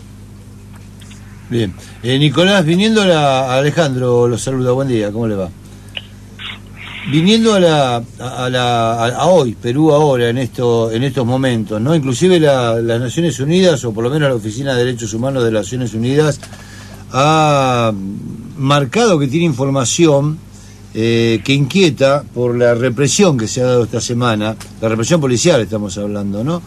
Bien. 1.49 1.73
Eh, 2.01 2.17
Nicolás, 2.17 2.65
viniendo 2.65 3.01
a 3.01 3.57
Alejandro, 3.57 4.27
lo 4.27 4.37
saluda, 4.37 4.71
buen 4.71 4.87
día, 4.87 5.11
¿cómo 5.11 5.27
le 5.27 5.35
va? 5.35 5.49
viniendo 7.11 7.53
a 7.53 7.59
la, 7.59 8.03
a, 8.19 8.49
la, 8.49 9.07
a 9.07 9.25
hoy, 9.27 9.55
Perú 9.55 9.91
ahora, 9.91 10.29
en, 10.29 10.37
esto, 10.37 10.91
en 10.91 11.03
estos 11.03 11.25
momentos, 11.25 11.81
¿no? 11.81 11.95
Inclusive 11.95 12.39
las 12.39 12.99
Naciones 12.99 13.39
Unidas, 13.39 13.83
o 13.85 13.93
por 13.93 14.03
lo 14.03 14.09
menos 14.09 14.29
la 14.29 14.35
Oficina 14.35 14.73
de 14.73 14.85
Derechos 14.85 15.13
Humanos 15.13 15.43
de 15.43 15.51
las 15.51 15.63
Naciones 15.63 15.93
Unidas, 15.93 16.39
ha 17.11 17.91
marcado 18.63 19.19
que 19.19 19.27
tiene 19.27 19.45
información 19.45 20.39
eh, 20.93 21.41
que 21.43 21.53
inquieta 21.53 22.23
por 22.33 22.55
la 22.55 22.73
represión 22.73 23.37
que 23.37 23.47
se 23.47 23.61
ha 23.61 23.65
dado 23.65 23.83
esta 23.83 23.99
semana, 23.99 24.55
la 24.79 24.89
represión 24.89 25.19
policial 25.19 25.59
estamos 25.61 25.97
hablando, 25.97 26.43
¿no? 26.43 26.61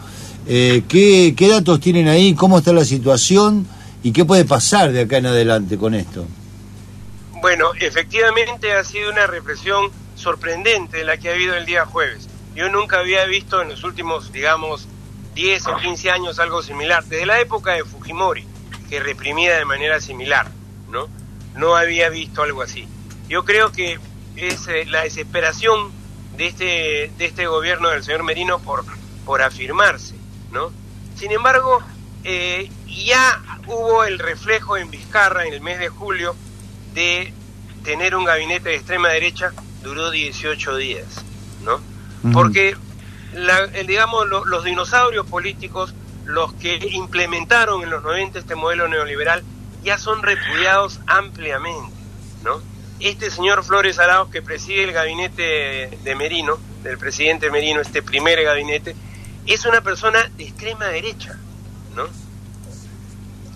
Eh, 0.45 0.83
¿qué, 0.87 1.33
¿Qué 1.35 1.47
datos 1.47 1.79
tienen 1.79 2.07
ahí? 2.07 2.35
¿Cómo 2.35 2.59
está 2.59 2.71
la 2.71 2.85
situación? 2.85 3.67
¿Y 4.03 4.11
qué 4.11 4.25
puede 4.25 4.45
pasar 4.45 4.91
de 4.91 5.01
acá 5.01 5.17
en 5.17 5.25
adelante 5.25 5.77
con 5.77 5.95
esto? 5.95 6.25
Bueno, 7.41 7.71
efectivamente 7.79 8.73
ha 8.73 8.83
sido 8.83 9.11
una 9.11 9.25
represión 9.25 9.89
sorprendente 10.15 11.03
la 11.03 11.17
que 11.17 11.29
ha 11.29 11.33
habido 11.33 11.55
el 11.55 11.65
día 11.65 11.85
jueves. 11.85 12.29
Yo 12.55 12.69
nunca 12.69 12.99
había 12.99 13.25
visto 13.25 13.61
en 13.61 13.69
los 13.69 13.83
últimos, 13.83 14.31
digamos, 14.31 14.87
10 15.33 15.67
o 15.67 15.77
15 15.77 16.11
años 16.11 16.39
algo 16.39 16.61
similar, 16.61 17.03
desde 17.05 17.25
la 17.25 17.39
época 17.39 17.73
de 17.73 17.83
Fujimori, 17.83 18.45
que 18.89 18.99
reprimía 18.99 19.57
de 19.57 19.65
manera 19.65 19.99
similar, 19.99 20.47
¿no? 20.89 21.07
No 21.57 21.75
había 21.75 22.09
visto 22.09 22.43
algo 22.43 22.61
así. 22.61 22.87
Yo 23.27 23.43
creo 23.43 23.71
que 23.71 23.99
es 24.35 24.67
eh, 24.67 24.85
la 24.85 25.03
desesperación 25.03 25.91
de 26.37 26.47
este, 26.47 27.11
de 27.17 27.25
este 27.25 27.47
gobierno 27.47 27.89
del 27.89 28.03
señor 28.03 28.23
Merino 28.23 28.59
por, 28.59 28.85
por 29.25 29.41
afirmarse, 29.41 30.15
¿no? 30.51 30.71
Sin 31.15 31.31
embargo, 31.31 31.81
eh, 32.23 32.69
ya 32.87 33.41
hubo 33.65 34.03
el 34.03 34.19
reflejo 34.19 34.77
en 34.77 34.91
Vizcarra 34.91 35.45
en 35.45 35.53
el 35.53 35.61
mes 35.61 35.79
de 35.79 35.89
julio 35.89 36.35
de 36.93 37.33
tener 37.83 38.15
un 38.15 38.25
gabinete 38.25 38.69
de 38.69 38.75
extrema 38.75 39.09
derecha, 39.09 39.53
duró 39.81 40.11
18 40.11 40.75
días, 40.77 41.05
¿no? 41.63 41.79
Porque, 42.33 42.75
la, 43.33 43.67
digamos, 43.67 44.27
los 44.27 44.63
dinosaurios 44.63 45.25
políticos, 45.27 45.93
los 46.25 46.53
que 46.53 46.75
implementaron 46.91 47.83
en 47.83 47.89
los 47.89 48.03
90 48.03 48.39
este 48.39 48.55
modelo 48.55 48.87
neoliberal, 48.87 49.43
ya 49.83 49.97
son 49.97 50.23
repudiados 50.23 50.99
ampliamente, 51.07 51.93
¿no? 52.43 52.61
Este 52.99 53.29
señor 53.29 53.63
Flores 53.63 53.99
Arauz, 53.99 54.29
que 54.31 54.41
preside 54.41 54.83
el 54.83 54.91
gabinete 54.91 55.99
de 56.03 56.15
Merino, 56.15 56.57
del 56.83 56.97
presidente 56.97 57.51
Merino, 57.51 57.81
este 57.81 58.01
primer 58.01 58.43
gabinete, 58.43 58.95
es 59.45 59.65
una 59.65 59.81
persona 59.81 60.29
de 60.35 60.43
extrema 60.43 60.85
derecha, 60.85 61.37
¿no? 61.95 62.07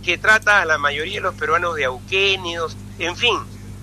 Que 0.04 0.18
trata 0.18 0.62
a 0.62 0.66
la 0.66 0.78
mayoría 0.78 1.16
de 1.16 1.22
los 1.22 1.36
peruanos 1.36 1.76
de 1.76 1.86
auquénidos, 1.86 2.78
en 3.00 3.16
fin, 3.16 3.38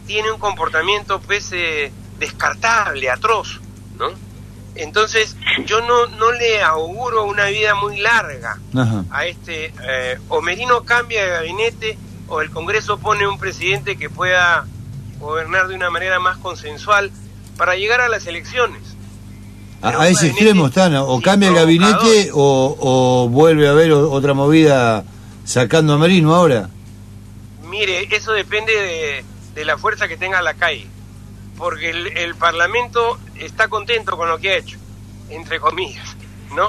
tiene 0.06 0.30
un 0.30 0.38
comportamiento 0.38 1.20
pues 1.20 1.50
eh, 1.52 1.92
descartable, 2.18 3.10
atroz, 3.10 3.60
¿no? 3.98 4.10
Entonces 4.74 5.36
yo 5.66 5.80
no, 5.80 6.06
no 6.06 6.30
le 6.32 6.62
auguro 6.62 7.24
una 7.24 7.46
vida 7.46 7.74
muy 7.74 7.98
larga 7.98 8.58
a 9.10 9.26
este, 9.26 9.72
eh, 9.82 10.18
o 10.28 10.40
Merino 10.40 10.84
cambia 10.84 11.24
de 11.24 11.30
gabinete 11.30 11.98
o 12.28 12.40
el 12.40 12.50
Congreso 12.50 12.98
pone 12.98 13.26
un 13.26 13.38
presidente 13.38 13.96
que 13.96 14.10
pueda 14.10 14.66
gobernar 15.18 15.68
de 15.68 15.74
una 15.74 15.90
manera 15.90 16.20
más 16.20 16.36
consensual 16.38 17.10
para 17.56 17.74
llegar 17.74 18.00
a 18.00 18.08
las 18.08 18.26
elecciones. 18.26 18.80
A, 19.80 20.08
ese 20.08 20.28
extremo 20.28 20.66
están, 20.66 20.96
o 20.96 21.20
cambia 21.20 21.50
el 21.50 21.54
gabinete 21.54 22.30
o, 22.32 23.28
vuelve 23.30 23.68
a 23.68 23.72
haber 23.72 23.92
otra 23.92 24.34
movida 24.34 25.04
sacando 25.44 25.92
a 25.92 25.98
Merino 25.98 26.34
ahora. 26.34 26.68
Mire, 27.68 28.08
eso 28.10 28.32
depende 28.32 29.24
de, 29.54 29.64
la 29.64 29.76
fuerza 29.78 30.08
que 30.08 30.16
tenga 30.16 30.40
la 30.42 30.54
calle, 30.54 30.86
porque 31.56 31.90
el, 31.90 32.34
Parlamento 32.36 33.18
está 33.36 33.68
contento 33.68 34.16
con 34.16 34.28
lo 34.28 34.38
que 34.38 34.50
ha 34.50 34.56
hecho, 34.56 34.78
entre 35.30 35.60
comillas, 35.60 36.16
¿no? 36.54 36.68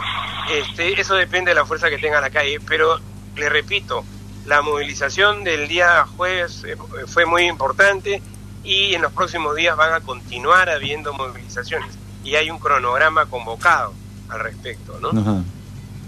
Este, 0.52 1.00
eso 1.00 1.16
depende 1.16 1.52
de 1.52 1.56
la 1.56 1.66
fuerza 1.66 1.90
que 1.90 1.98
tenga 1.98 2.20
la 2.22 2.30
calle, 2.30 2.60
pero 2.60 3.00
le 3.36 3.50
repito, 3.50 4.04
la 4.50 4.64
movilización 4.64 5.44
del 5.44 5.68
día 5.68 6.06
jueves 6.18 6.64
eh, 6.68 6.76
fue 7.06 7.28
muy 7.28 7.44
importante 7.44 8.20
y 8.64 8.96
en 8.96 9.04
los 9.04 9.14
próximos 9.14 9.56
días 9.56 9.78
van 9.78 9.94
a 9.94 10.02
continuar 10.02 10.70
habiendo 10.70 11.14
movilizaciones 11.14 11.90
y 12.24 12.34
hay 12.34 12.50
un 12.50 12.58
cronograma 12.58 13.28
convocado 13.28 13.94
al 14.28 14.40
respecto, 14.40 15.00
¿no? 15.00 15.44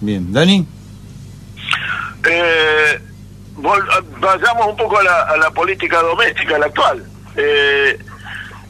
Bien, 0.02 0.34
Dani. 0.34 0.66
Eh, 2.28 3.02
vayamos 4.20 4.68
un 4.68 4.76
poco 4.76 4.98
a 4.98 5.38
la, 5.38 5.52
política 5.52 6.02
doméstica, 6.02 6.58
la 6.58 6.66
actual. 6.66 7.06
Eh, 7.36 8.00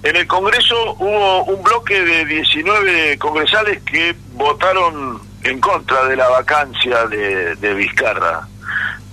en 0.03 0.15
el 0.17 0.27
Congreso 0.27 0.95
hubo 0.99 1.45
un 1.45 1.63
bloque 1.63 2.03
de 2.03 2.25
19 2.25 3.17
congresales 3.17 3.81
que 3.83 4.15
votaron 4.33 5.21
en 5.43 5.61
contra 5.61 6.07
de 6.07 6.17
la 6.17 6.27
vacancia 6.27 7.05
de, 7.05 7.55
de 7.55 7.73
Vizcarra. 7.73 8.49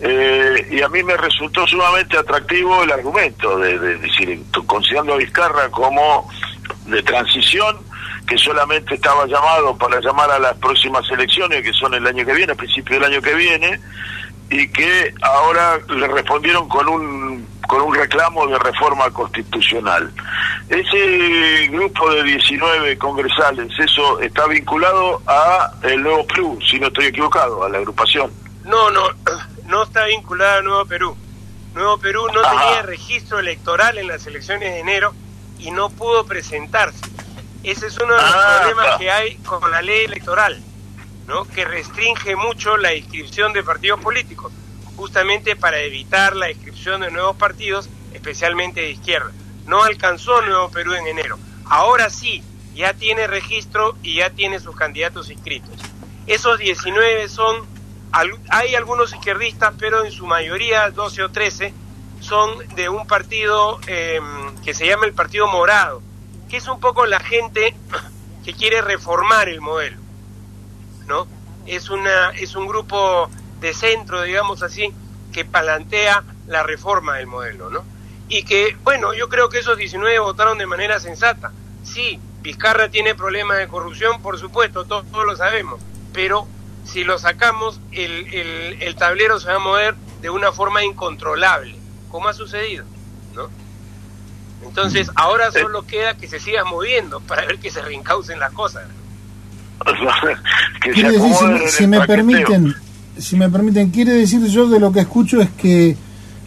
Eh, 0.00 0.68
y 0.70 0.82
a 0.82 0.88
mí 0.88 1.02
me 1.02 1.16
resultó 1.16 1.66
sumamente 1.66 2.16
atractivo 2.16 2.82
el 2.84 2.92
argumento 2.92 3.58
de, 3.58 3.78
decir, 3.98 4.42
considerando 4.66 5.14
a 5.14 5.16
Vizcarra 5.16 5.68
como 5.70 6.28
de 6.86 7.02
transición, 7.02 7.78
que 8.26 8.38
solamente 8.38 8.94
estaba 8.94 9.26
llamado 9.26 9.76
para 9.76 10.00
llamar 10.00 10.30
a 10.30 10.38
las 10.38 10.56
próximas 10.58 11.04
elecciones, 11.10 11.62
que 11.62 11.72
son 11.72 11.94
el 11.94 12.06
año 12.06 12.24
que 12.24 12.34
viene, 12.34 12.52
a 12.52 12.56
principio 12.56 13.00
del 13.00 13.12
año 13.12 13.22
que 13.22 13.34
viene, 13.34 13.80
y 14.50 14.68
que 14.68 15.14
ahora 15.22 15.78
le 15.88 16.06
respondieron 16.06 16.68
con 16.68 16.88
un 16.88 17.58
con 17.68 17.82
un 17.82 17.94
reclamo 17.94 18.46
de 18.46 18.58
reforma 18.58 19.10
constitucional. 19.10 20.10
Ese 20.70 21.68
grupo 21.68 22.10
de 22.14 22.22
19 22.22 22.96
congresales, 22.96 23.70
eso 23.78 24.18
está 24.20 24.46
vinculado 24.46 25.20
a 25.26 25.70
el 25.82 26.02
Nuevo 26.02 26.26
Perú, 26.26 26.58
si 26.66 26.80
no 26.80 26.86
estoy 26.86 27.06
equivocado, 27.06 27.62
a 27.62 27.68
la 27.68 27.76
agrupación. 27.76 28.32
No, 28.64 28.90
no, 28.90 29.02
no 29.68 29.82
está 29.82 30.06
vinculada 30.06 30.58
a 30.58 30.62
Nuevo 30.62 30.86
Perú. 30.86 31.16
Nuevo 31.74 31.98
Perú 31.98 32.26
no 32.34 32.40
tenía 32.40 32.82
registro 32.82 33.38
electoral 33.38 33.98
en 33.98 34.08
las 34.08 34.26
elecciones 34.26 34.72
de 34.72 34.80
enero 34.80 35.14
y 35.58 35.70
no 35.70 35.90
pudo 35.90 36.24
presentarse. 36.24 36.98
Ese 37.62 37.88
es 37.88 37.98
uno 37.98 38.14
de 38.14 38.22
los 38.22 38.34
ah, 38.34 38.60
problemas 38.62 38.98
que 38.98 39.10
hay 39.10 39.34
con 39.36 39.70
la 39.70 39.82
ley 39.82 40.06
electoral, 40.06 40.58
¿no? 41.26 41.44
que 41.44 41.66
restringe 41.66 42.34
mucho 42.34 42.78
la 42.78 42.94
inscripción 42.94 43.52
de 43.52 43.62
partidos 43.62 44.00
políticos, 44.00 44.52
justamente 44.96 45.54
para 45.54 45.80
evitar 45.80 46.34
la 46.34 46.50
inscripción 46.50 47.02
de 47.02 47.10
nuevos 47.10 47.36
partidos, 47.36 47.90
especialmente 48.14 48.80
de 48.80 48.90
izquierda. 48.92 49.32
No 49.66 49.84
alcanzó 49.84 50.40
Nuevo 50.40 50.70
Perú 50.70 50.94
en 50.94 51.06
enero. 51.06 51.38
Ahora 51.66 52.08
sí, 52.08 52.42
ya 52.74 52.94
tiene 52.94 53.26
registro 53.26 53.98
y 54.02 54.16
ya 54.16 54.30
tiene 54.30 54.60
sus 54.60 54.74
candidatos 54.74 55.28
inscritos. 55.28 55.74
Esos 56.26 56.58
19 56.58 57.28
son 57.28 57.77
hay 58.50 58.74
algunos 58.74 59.12
izquierdistas, 59.12 59.74
pero 59.78 60.04
en 60.04 60.12
su 60.12 60.26
mayoría, 60.26 60.90
12 60.90 61.22
o 61.24 61.30
13, 61.30 61.74
son 62.20 62.50
de 62.74 62.88
un 62.88 63.06
partido 63.06 63.78
em, 63.86 64.56
que 64.64 64.74
se 64.74 64.86
llama 64.86 65.06
el 65.06 65.12
Partido 65.12 65.46
Morado, 65.46 66.02
que 66.48 66.56
es 66.56 66.66
un 66.68 66.80
poco 66.80 67.06
la 67.06 67.20
gente 67.20 67.74
que 68.44 68.54
quiere 68.54 68.80
reformar 68.82 69.48
el 69.48 69.60
modelo, 69.60 69.98
¿no? 71.06 71.26
Es, 71.66 71.90
una, 71.90 72.30
es 72.30 72.54
un 72.54 72.66
grupo 72.66 73.30
de 73.60 73.74
centro, 73.74 74.22
digamos 74.22 74.62
así, 74.62 74.92
que 75.32 75.44
plantea 75.44 76.24
la 76.46 76.62
reforma 76.62 77.16
del 77.16 77.26
modelo, 77.26 77.70
¿no? 77.70 77.84
Y 78.28 78.42
que, 78.44 78.76
bueno, 78.82 79.14
yo 79.14 79.28
creo 79.28 79.48
que 79.48 79.58
esos 79.58 79.76
19 79.76 80.18
votaron 80.18 80.58
de 80.58 80.66
manera 80.66 80.98
sensata. 81.00 81.52
Sí, 81.82 82.20
Vizcarra 82.40 82.88
tiene 82.88 83.14
problemas 83.14 83.58
de 83.58 83.68
corrupción, 83.68 84.22
por 84.22 84.38
supuesto, 84.38 84.84
todos 84.84 85.04
lo 85.26 85.36
sabemos, 85.36 85.80
pero 86.12 86.46
si 86.90 87.04
lo 87.04 87.18
sacamos, 87.18 87.80
el, 87.92 88.26
el, 88.80 88.94
tablero 88.96 89.38
se 89.38 89.48
va 89.48 89.56
a 89.56 89.58
mover 89.58 89.94
de 90.22 90.30
una 90.30 90.52
forma 90.52 90.82
incontrolable, 90.84 91.76
como 92.10 92.28
ha 92.28 92.32
sucedido, 92.32 92.84
¿no? 93.34 93.48
Entonces, 94.66 95.10
ahora 95.14 95.52
solo 95.52 95.86
queda 95.86 96.16
que 96.16 96.26
se 96.26 96.40
siga 96.40 96.64
moviendo 96.64 97.20
para 97.20 97.44
ver 97.46 97.58
que 97.58 97.70
se 97.70 97.82
reencaucen 97.82 98.40
las 98.40 98.52
cosas. 98.52 98.84
quiere 100.80 101.12
decir, 101.12 101.68
si, 101.68 101.86
me 101.86 102.04
permiten, 102.06 102.74
si 103.16 103.36
me 103.36 103.48
permiten, 103.48 103.90
quiere 103.90 104.14
decir 104.14 104.44
yo 104.46 104.68
de 104.68 104.80
lo 104.80 104.90
que 104.90 105.00
escucho 105.00 105.40
es 105.40 105.50
que 105.50 105.96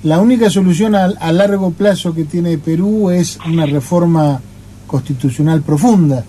la 0.04 0.20
única 0.20 0.50
solución 0.50 0.96
a, 0.96 1.06
a 1.06 1.32
largo 1.32 1.72
plazo 1.72 2.14
que 2.14 2.26
tiene 2.26 2.58
Perú 2.58 3.12
es 3.12 3.38
una 3.46 3.66
reforma 3.68 4.42
constitucional 4.88 5.62
profunda, 5.62 6.26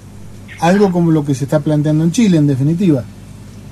algo 0.61 0.92
como 0.92 1.11
lo 1.11 1.25
que 1.25 1.35
se 1.35 1.44
está 1.44 1.61
planteando 1.61 2.05
en 2.05 2.12
Chile, 2.12 2.37
en 2.37 2.46
definitiva. 2.46 3.05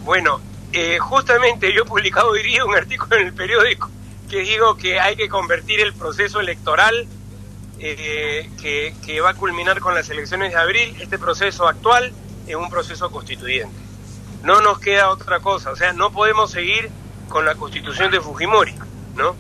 Bueno, 0.04 0.40
eh, 0.72 0.98
justamente 0.98 1.72
yo 1.74 1.82
he 1.82 1.84
publicado 1.84 2.30
hoy 2.30 2.42
día 2.42 2.64
un 2.64 2.74
artículo 2.74 3.16
en 3.16 3.26
el 3.26 3.34
periódico 3.34 3.90
que 4.30 4.40
digo 4.40 4.76
que 4.76 5.00
hay 5.00 5.16
que 5.16 5.28
convertir 5.28 5.80
el 5.80 5.92
proceso 5.92 6.38
electoral 6.38 7.08
eh, 7.80 8.48
que, 8.60 9.20
va 9.20 9.30
a 9.30 9.34
culminar 9.34 9.80
con 9.80 9.94
las 9.94 10.08
elecciones 10.08 10.52
de 10.52 10.58
abril, 10.58 10.96
este 11.00 11.18
proceso 11.18 11.66
actual, 11.66 12.12
en 12.46 12.58
un 12.58 12.70
proceso 12.70 13.10
constituyente. 13.10 13.74
No 14.44 14.60
nos 14.60 14.78
queda 14.78 15.10
otra 15.10 15.40
cosa, 15.40 15.70
o 15.70 15.76
sea, 15.76 15.92
no 15.92 16.12
podemos 16.12 16.52
seguir 16.52 16.90
con 17.28 17.44
la 17.44 17.54
constitución 17.56 18.10
de 18.10 18.20
Fujimori, 18.20 18.74
¿no? 19.16 19.34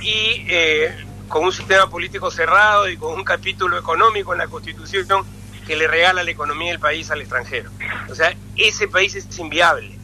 Y 0.00 0.46
eh, 0.48 1.04
con 1.28 1.44
un 1.44 1.52
sistema 1.52 1.90
político 1.90 2.30
cerrado 2.30 2.88
y 2.88 2.96
con 2.96 3.12
un 3.12 3.24
capítulo 3.24 3.78
económico 3.78 4.32
en 4.32 4.38
la 4.38 4.48
constitución 4.48 5.24
que 5.66 5.76
le 5.76 5.86
regala 5.86 6.24
la 6.24 6.30
economía 6.30 6.70
del 6.72 6.80
país 6.80 7.10
al 7.10 7.20
extranjero. 7.20 7.70
O 8.08 8.14
sea, 8.14 8.34
ese 8.56 8.88
país 8.88 9.14
es 9.14 9.38
inviable. 9.38 9.99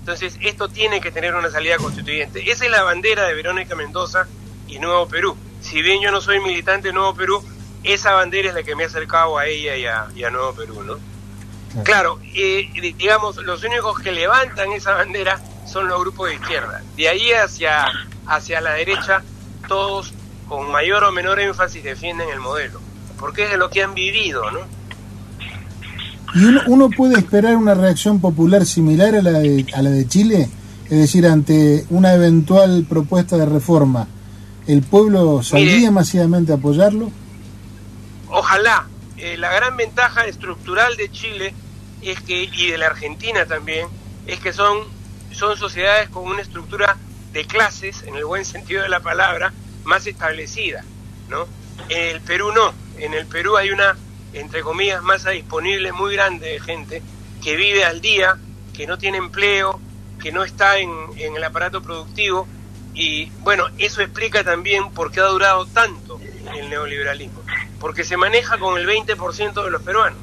Entonces, 0.00 0.36
esto 0.40 0.68
tiene 0.68 1.00
que 1.00 1.12
tener 1.12 1.34
una 1.34 1.50
salida 1.50 1.76
constituyente. 1.76 2.50
Esa 2.50 2.64
es 2.64 2.70
la 2.70 2.82
bandera 2.82 3.24
de 3.24 3.34
Verónica 3.34 3.76
Mendoza 3.76 4.26
y 4.66 4.78
Nuevo 4.78 5.06
Perú. 5.06 5.36
Si 5.60 5.80
bien 5.80 6.00
yo 6.00 6.10
no 6.10 6.20
soy 6.20 6.40
militante 6.40 6.88
de 6.88 6.94
Nuevo 6.94 7.14
Perú, 7.14 7.44
esa 7.84 8.12
bandera 8.12 8.48
es 8.48 8.54
la 8.54 8.62
que 8.62 8.74
me 8.74 8.84
ha 8.84 8.86
acercado 8.86 9.38
a 9.38 9.46
ella 9.46 9.76
y 9.76 10.22
a, 10.22 10.30
Nuevo 10.30 10.54
Perú, 10.54 10.82
¿no? 10.82 10.98
Claro, 11.84 12.18
eh, 12.34 12.68
digamos, 12.96 13.36
los 13.36 13.62
únicos 13.62 13.98
que 14.00 14.12
levantan 14.12 14.72
esa 14.72 14.92
bandera 14.94 15.40
son 15.66 15.88
los 15.88 16.00
grupos 16.00 16.28
de 16.28 16.34
izquierda. 16.34 16.82
De 16.96 17.08
ahí 17.08 17.32
hacia, 17.32 17.86
hacia 18.26 18.60
la 18.60 18.72
derecha, 18.72 19.22
todos 19.68 20.12
con 20.48 20.70
mayor 20.70 21.04
o 21.04 21.12
menor 21.12 21.40
énfasis 21.40 21.82
defienden 21.82 22.28
el 22.28 22.40
modelo, 22.40 22.80
porque 23.18 23.44
es 23.44 23.50
de 23.52 23.56
lo 23.56 23.70
que 23.70 23.82
han 23.82 23.94
vivido, 23.94 24.50
¿no? 24.50 24.60
¿Y 26.34 26.44
uno, 26.44 26.88
puede 26.90 27.18
esperar 27.18 27.56
una 27.56 27.74
reacción 27.74 28.20
popular 28.20 28.64
similar 28.64 29.14
a 29.14 29.22
la, 29.22 29.32
de, 29.32 29.66
a 29.74 29.82
la 29.82 29.90
de 29.90 30.06
Chile? 30.06 30.48
Es 30.84 30.98
decir, 30.98 31.26
ante 31.26 31.86
una 31.90 32.14
eventual 32.14 32.86
propuesta 32.88 33.36
de 33.36 33.46
reforma, 33.46 34.06
¿el 34.66 34.82
pueblo 34.82 35.42
saldría 35.42 35.90
masivamente 35.90 36.52
a 36.52 36.56
apoyarlo? 36.56 37.10
Ojalá. 38.28 38.86
Eh, 39.18 39.36
la 39.36 39.52
gran 39.52 39.76
ventaja 39.76 40.24
estructural 40.24 40.96
de 40.96 41.08
Chile 41.10 41.54
es 42.02 42.20
que, 42.22 42.50
y 42.52 42.70
de 42.70 42.78
la 42.78 42.86
Argentina 42.86 43.46
también, 43.46 43.86
es 44.26 44.40
que 44.40 44.52
son, 44.52 44.78
son 45.30 45.56
sociedades 45.56 46.08
con 46.08 46.24
una 46.24 46.42
estructura 46.42 46.96
de 47.32 47.44
clases, 47.46 48.02
en 48.02 48.16
el 48.16 48.24
buen 48.24 48.44
sentido 48.44 48.82
de 48.82 48.88
la 48.88 49.00
palabra, 49.00 49.52
más 49.84 50.06
establecida, 50.06 50.84
¿no? 51.28 51.46
En 51.88 52.16
el 52.16 52.20
Perú 52.20 52.52
no, 52.52 52.72
en 52.98 53.14
el 53.14 53.26
Perú 53.26 53.56
hay 53.56 53.70
una, 53.70 53.96
entre 54.32 54.62
comillas, 54.62 55.02
masa 55.02 55.30
disponible 55.30 55.92
muy 55.92 56.14
grande 56.14 56.48
de 56.48 56.60
gente 56.60 57.02
que 57.42 57.56
vive 57.56 57.84
al 57.84 58.00
día, 58.00 58.38
que 58.74 58.86
no 58.86 58.98
tiene 58.98 59.18
empleo, 59.18 59.80
que 60.20 60.32
no 60.32 60.44
está 60.44 60.78
en, 60.78 60.90
en 61.16 61.36
el 61.36 61.44
aparato 61.44 61.82
productivo, 61.82 62.46
y 62.94 63.30
bueno, 63.40 63.66
eso 63.78 64.02
explica 64.02 64.44
también 64.44 64.90
por 64.90 65.10
qué 65.10 65.20
ha 65.20 65.24
durado 65.24 65.66
tanto 65.66 66.20
el 66.54 66.68
neoliberalismo, 66.68 67.40
porque 67.80 68.04
se 68.04 68.16
maneja 68.16 68.58
con 68.58 68.78
el 68.78 68.86
20% 68.86 69.64
de 69.64 69.70
los 69.70 69.82
peruanos, 69.82 70.18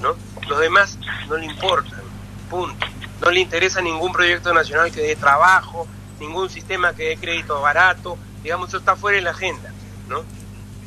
¿no? 0.00 0.16
Los 0.48 0.60
demás 0.60 0.98
no 1.28 1.36
le 1.36 1.46
importan, 1.46 2.00
punto. 2.48 2.86
No 3.20 3.30
le 3.30 3.40
interesa 3.40 3.80
ningún 3.80 4.12
proyecto 4.12 4.52
nacional 4.52 4.90
que 4.90 5.00
dé 5.00 5.16
trabajo, 5.16 5.86
ningún 6.18 6.50
sistema 6.50 6.92
que 6.94 7.08
dé 7.08 7.16
crédito 7.16 7.60
barato, 7.60 8.18
digamos, 8.42 8.68
eso 8.68 8.78
está 8.78 8.96
fuera 8.96 9.16
de 9.16 9.22
la 9.22 9.30
agenda, 9.30 9.72
¿no? 10.08 10.24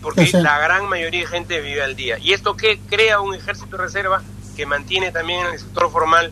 Porque 0.05 0.29
la 0.33 0.59
gran 0.59 0.87
mayoría 0.87 1.21
de 1.21 1.25
gente 1.25 1.61
vive 1.61 1.81
al 1.81 1.95
día. 1.95 2.19
¿Y 2.19 2.33
esto 2.33 2.55
que 2.55 2.77
crea 2.77 3.21
un 3.21 3.33
ejército 3.33 3.75
de 3.75 3.81
reserva 3.85 4.21
que 4.55 4.67
mantiene 4.67 5.11
también 5.11 5.39
en 5.47 5.53
el 5.53 5.59
sector 5.59 5.91
formal 5.91 6.31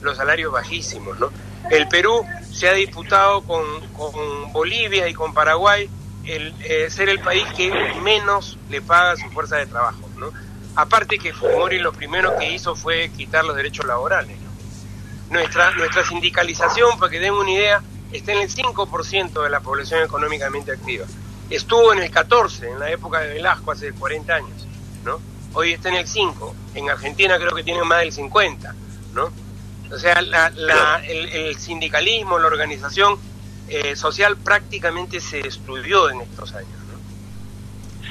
los 0.00 0.16
salarios 0.16 0.52
bajísimos, 0.52 1.20
¿no? 1.20 1.30
El 1.70 1.86
Perú 1.86 2.26
se 2.50 2.68
ha 2.68 2.72
disputado 2.72 3.42
con, 3.42 3.62
Bolivia 4.52 5.08
y 5.08 5.14
con 5.14 5.32
Paraguay 5.34 5.88
el 6.24 6.52
eh, 6.64 6.90
ser 6.90 7.08
el 7.10 7.20
país 7.20 7.44
que 7.56 7.70
menos 8.02 8.58
le 8.68 8.82
paga 8.82 9.16
su 9.16 9.30
fuerza 9.30 9.54
de 9.56 9.66
trabajo, 9.66 10.10
¿no? 10.16 10.32
Aparte 10.74 11.16
que 11.16 11.32
Fujimori 11.32 11.78
lo 11.78 11.92
primero 11.92 12.36
que 12.36 12.52
hizo 12.52 12.74
fue 12.74 13.08
quitar 13.16 13.44
los 13.44 13.54
derechos 13.54 13.86
laborales. 13.86 14.36
Nuestra, 15.30 15.70
nuestra 15.76 16.04
sindicalización, 16.04 16.98
para 16.98 17.08
que 17.08 17.20
den 17.20 17.34
una 17.34 17.52
idea, 17.52 17.82
está 18.10 18.32
en 18.32 18.40
el 18.40 18.50
5% 18.50 19.44
de 19.44 19.48
la 19.48 19.60
población 19.60 20.02
económicamente 20.02 20.72
activa. 20.72 21.06
Estuvo 21.52 21.92
en 21.92 22.02
el 22.02 22.10
14 22.10 22.70
en 22.70 22.78
la 22.78 22.90
época 22.90 23.20
de 23.20 23.34
Velasco, 23.34 23.72
hace 23.72 23.92
40 23.92 24.34
años, 24.34 24.66
¿no? 25.04 25.20
Hoy 25.52 25.72
está 25.72 25.90
en 25.90 25.96
el 25.96 26.06
5. 26.06 26.54
En 26.74 26.88
Argentina 26.88 27.36
creo 27.36 27.54
que 27.54 27.62
tiene 27.62 27.82
más 27.84 28.00
del 28.00 28.12
50, 28.12 28.74
¿no? 29.14 29.30
O 29.94 29.98
sea, 29.98 30.22
la, 30.22 31.02
el, 31.06 31.54
sindicalismo, 31.58 32.38
la 32.38 32.46
organización 32.46 33.16
eh, 33.68 33.94
social 33.94 34.38
prácticamente 34.38 35.20
se 35.20 35.42
destruyó 35.42 36.10
en 36.10 36.22
estos 36.22 36.54
años. 36.54 36.70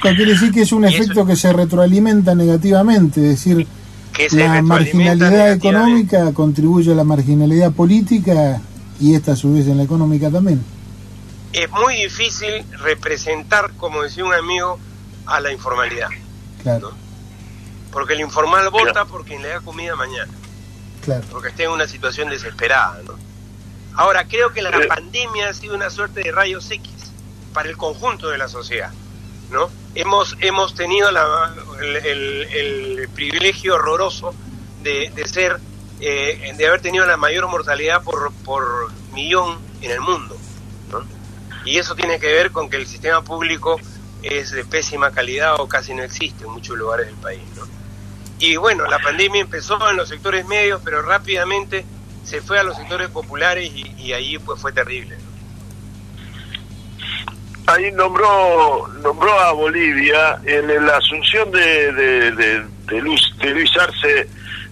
Quiere 0.01 0.25
decir 0.25 0.51
que 0.51 0.62
es 0.62 0.71
un 0.71 0.86
efecto 0.86 1.25
que 1.25 1.36
se 1.36 1.51
retroalimenta 1.54 2.34
negativamente, 2.34 3.21
es 3.21 3.43
decir, 3.43 3.67
que 4.13 4.27
la 4.36 4.62
marginalidad 4.62 5.54
económica 5.54 6.32
contribuye 6.34 6.91
a 6.91 6.95
la 6.95 7.04
marginalidad 7.04 7.71
política 7.71 8.62
y 8.99 9.15
esta 9.15 9.34
a 9.34 9.36
su 9.36 9.54
vez 9.54 9.67
en 9.67 9.77
la 9.77 9.84
económica 9.84 10.30
también. 10.30 10.62
Es 11.53 11.69
muy 11.69 11.95
difícil 11.95 12.65
representar, 12.79 13.71
como 13.77 14.03
decía 14.03 14.23
un 14.23 14.33
amigo, 14.33 14.79
a 15.25 15.39
la 15.39 15.51
informalidad. 15.51 16.09
Claro. 16.63 16.91
Porque 17.91 18.13
el 18.13 18.21
informal 18.21 18.69
vota 18.69 19.05
por 19.05 19.25
quien 19.25 19.41
le 19.41 19.49
da 19.49 19.61
comida 19.61 19.95
mañana. 19.95 20.31
Claro. 21.03 21.25
Porque 21.31 21.49
está 21.49 21.63
en 21.63 21.71
una 21.71 21.87
situación 21.87 22.29
desesperada, 22.29 23.01
¿no? 23.05 23.15
Ahora, 23.95 24.25
creo 24.25 24.53
que 24.53 24.61
la 24.61 24.71
pandemia 24.87 25.49
ha 25.49 25.53
sido 25.53 25.75
una 25.75 25.89
suerte 25.89 26.21
de 26.21 26.31
rayos 26.31 26.71
X 26.71 26.89
para 27.53 27.67
el 27.67 27.75
conjunto 27.75 28.29
de 28.29 28.37
la 28.37 28.47
sociedad, 28.47 28.91
¿no? 29.49 29.69
hemos, 29.95 30.37
hemos 30.39 30.75
tenido 30.75 31.09
el, 31.79 33.09
privilegio 33.13 33.75
horroroso 33.75 34.33
de, 34.81 35.11
ser, 35.25 35.59
eh, 35.99 36.53
de 36.57 36.67
haber 36.67 36.81
tenido 36.81 37.05
la 37.05 37.17
mayor 37.17 37.47
mortalidad 37.47 38.03
por, 38.03 38.31
por 38.45 38.91
millón 39.13 39.59
en 39.81 39.91
el 39.91 39.99
mundo. 39.99 40.37
Y 41.65 41.78
eso 41.78 41.95
tiene 41.95 42.19
que 42.19 42.28
ver 42.28 42.52
con 42.52 42.69
que 42.69 42.78
el 42.78 42.88
sistema 42.88 43.24
público 43.24 43.80
es 44.24 44.52
de 44.52 44.65
pésima 44.65 45.12
calidad 45.12 45.60
o 45.60 45.67
casi 45.67 45.93
no 45.93 46.04
existe 46.04 46.45
en 46.45 46.52
muchos 46.52 46.78
lugares 46.78 47.08
del 47.08 47.15
país. 47.15 47.41
Y 48.39 48.56
bueno, 48.56 48.86
la 48.88 49.00
pandemia 49.00 49.41
empezó 49.41 49.78
en 49.89 49.97
los 49.97 50.10
sectores 50.10 50.47
medios, 50.47 50.82
pero 50.84 51.02
rápidamente 51.02 51.86
se 52.24 52.41
fue 52.41 52.60
a 52.60 52.63
los 52.63 52.76
sectores 52.76 53.10
populares 53.10 53.71
y, 53.74 53.93
y 53.97 54.13
ahí 54.13 54.38
pues 54.39 54.60
fue 54.60 54.71
terrible 54.71 55.17
ahí 57.71 57.91
nombró 57.91 58.88
nombró 59.02 59.39
a 59.39 59.52
Bolivia. 59.52 60.39
En 60.45 60.86
la 60.86 60.97
asunción 60.97 61.52
de, 61.52 61.91
de, 61.93 62.32
de, 62.32 63.02
Luis, 63.02 63.21
Arce 63.80 64.28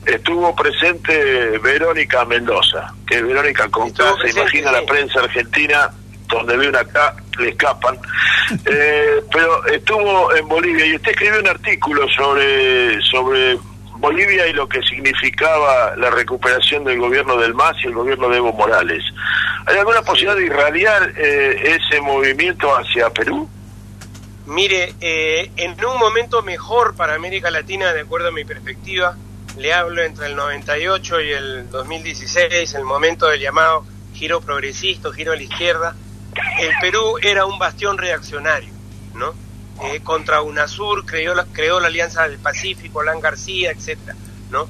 estuvo 0.06 0.56
presente 0.56 1.58
Verónica 1.60 2.25
Mendoza 2.25 2.93
que 3.06 3.17
es 3.17 3.23
Verónica 3.23 3.69
Conca 3.69 4.13
se 4.21 4.32
imagina 4.32 4.71
la 4.71 4.86
prensa 4.86 5.19
argentina 5.21 5.91
donde 6.29 6.57
ve 6.57 6.69
una 6.69 6.79
acá 6.79 7.15
le 7.39 7.49
escapan 7.49 7.97
eh, 8.65 9.21
pero 9.31 9.65
estuvo 9.67 10.35
en 10.35 10.47
Bolivia 10.47 10.85
y 10.85 10.95
usted 10.95 11.11
escribió 11.11 11.39
un 11.39 11.47
artículo 11.47 12.07
sobre 12.09 13.01
sobre 13.01 13.57
Bolivia 13.99 14.47
y 14.47 14.53
lo 14.53 14.67
que 14.67 14.81
significaba 14.81 15.95
la 15.97 16.09
recuperación 16.09 16.85
del 16.85 16.99
gobierno 16.99 17.35
del 17.35 17.53
MAS 17.53 17.75
y 17.83 17.87
el 17.87 17.93
gobierno 17.93 18.29
de 18.29 18.37
Evo 18.37 18.53
Morales. 18.53 19.03
¿Hay 19.65 19.77
alguna 19.77 20.01
posibilidad 20.01 20.37
de 20.37 20.45
irradiar 20.45 21.13
eh, 21.17 21.77
ese 21.77 21.99
movimiento 21.99 22.69
hacia 22.75 23.09
Perú? 23.09 23.49
Mire, 24.45 24.95
eh, 25.01 25.51
en 25.57 25.71
un 25.85 25.99
momento 25.99 26.41
mejor 26.41 26.95
para 26.95 27.13
América 27.13 27.51
Latina, 27.51 27.93
de 27.93 28.01
acuerdo 28.01 28.29
a 28.29 28.31
mi 28.31 28.45
perspectiva, 28.45 29.17
le 29.57 29.73
hablo 29.73 30.01
entre 30.01 30.27
el 30.27 30.35
98 30.35 31.21
y 31.21 31.31
el 31.31 31.69
2016, 31.69 32.73
el 32.75 32.83
momento 32.83 33.27
del 33.27 33.41
llamado 33.41 33.85
giro 34.13 34.39
progresista, 34.39 35.11
giro 35.11 35.33
a 35.33 35.35
la 35.35 35.43
izquierda, 35.43 35.95
el 36.60 36.71
Perú 36.82 37.17
era 37.21 37.45
un 37.45 37.60
bastión 37.60 37.97
reaccionario, 37.97 38.73
¿no? 39.13 39.34
Eh, 39.84 40.02
contra 40.02 40.41
UNASUR, 40.41 41.06
creó 41.06 41.34
la, 41.34 41.45
creó 41.45 41.80
la 41.80 41.88
Alianza 41.88 42.28
del 42.28 42.38
Pacífico, 42.38 42.99
Alan 42.99 43.21
García, 43.21 43.71
etcétera, 43.71 44.15
¿no? 44.49 44.67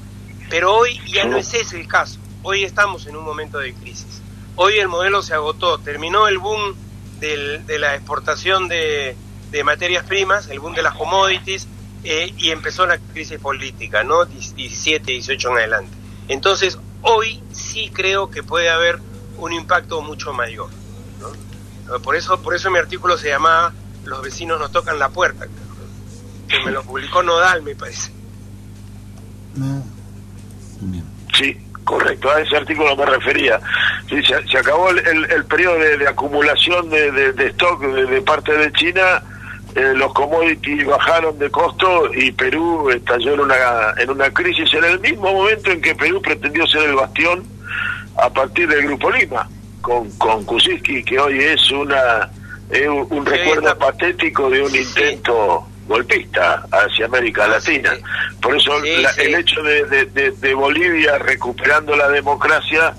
Pero 0.48 0.74
hoy 0.74 1.00
ya 1.06 1.24
no 1.24 1.36
es 1.36 1.52
ese 1.54 1.80
el 1.80 1.88
caso. 1.88 2.18
Hoy 2.42 2.64
estamos 2.64 3.06
en 3.06 3.16
un 3.16 3.24
momento 3.24 3.58
de 3.58 3.74
crisis. 3.74 4.22
Hoy 4.56 4.78
el 4.78 4.88
modelo 4.88 5.22
se 5.22 5.34
agotó, 5.34 5.78
terminó 5.78 6.28
el 6.28 6.38
boom 6.38 6.74
de 7.20 7.78
la 7.78 7.94
exportación 7.94 8.68
de, 8.68 9.16
materias 9.64 10.04
primas, 10.04 10.48
el 10.48 10.60
boom 10.60 10.74
de 10.74 10.82
las 10.82 10.94
commodities, 10.94 11.66
eh, 12.02 12.32
y 12.38 12.50
empezó 12.50 12.86
la 12.86 12.98
crisis 12.98 13.38
política, 13.38 14.04
¿no? 14.04 14.24
17, 14.24 15.12
18 15.12 15.50
en 15.50 15.56
adelante. 15.56 15.92
Entonces, 16.28 16.78
hoy 17.02 17.42
sí 17.52 17.90
creo 17.92 18.30
que 18.30 18.42
puede 18.42 18.70
haber 18.70 19.00
un 19.38 19.52
impacto 19.52 20.00
mucho 20.02 20.32
mayor. 20.32 20.70
¿no? 21.20 21.49
Por 21.98 22.16
eso, 22.16 22.40
por 22.40 22.54
eso 22.54 22.70
mi 22.70 22.78
artículo 22.78 23.18
se 23.18 23.28
llamaba 23.28 23.72
los 24.04 24.22
vecinos 24.22 24.58
nos 24.58 24.72
tocan 24.72 24.98
la 24.98 25.08
puerta, 25.08 25.46
que 26.48 26.64
me 26.64 26.70
lo 26.72 26.82
publicó 26.82 27.22
Nodal, 27.22 27.62
me 27.62 27.74
parece. 27.74 28.10
Sí, 31.36 31.56
correcto, 31.84 32.30
a 32.30 32.40
ese 32.40 32.56
artículo 32.56 32.96
me 32.96 33.06
refería. 33.06 33.60
se, 34.08 34.58
acabó 34.58 34.90
el, 34.90 35.44
periodo 35.44 35.78
de, 35.78 36.08
acumulación 36.08 36.90
de, 36.90 37.46
stock 37.50 37.80
de, 37.82 38.22
parte 38.22 38.56
de 38.56 38.72
China, 38.72 39.22
eh, 39.74 39.92
los 39.94 40.12
commodities 40.12 40.84
bajaron 40.84 41.38
de 41.38 41.48
costo 41.50 42.12
y 42.12 42.32
Perú 42.32 42.90
estalló 42.90 43.34
en 43.34 43.40
una, 43.40 43.54
en 43.98 44.10
una 44.10 44.30
crisis 44.32 44.72
en 44.74 44.84
el 44.84 44.98
mismo 44.98 45.32
momento 45.32 45.70
en 45.70 45.80
que 45.80 45.94
Perú 45.94 46.20
pretendió 46.20 46.66
ser 46.66 46.88
el 46.88 46.96
bastión 46.96 47.44
a 48.16 48.28
partir 48.30 48.68
del 48.68 48.86
Grupo 48.86 49.10
Lima, 49.10 49.48
con, 49.80 50.10
con 50.12 50.44
Kuczynski, 50.44 51.02
que 51.02 51.18
hoy 51.18 51.38
es 51.38 51.70
una 51.70 52.30
es 52.70 52.86
un, 52.86 53.26
recuerdo 53.26 53.76
patético 53.76 54.48
de 54.48 54.62
un 54.62 54.74
intento 54.74 55.66
golpista 55.88 56.64
hacia 56.70 57.06
América 57.06 57.48
Latina. 57.48 57.92
Por 58.40 58.56
eso 58.56 58.72
el 58.82 59.34
hecho 59.34 59.60
de, 59.62 60.54
Bolivia 60.54 61.18
recuperando 61.18 61.96
la 61.96 62.08
democracia 62.08 62.94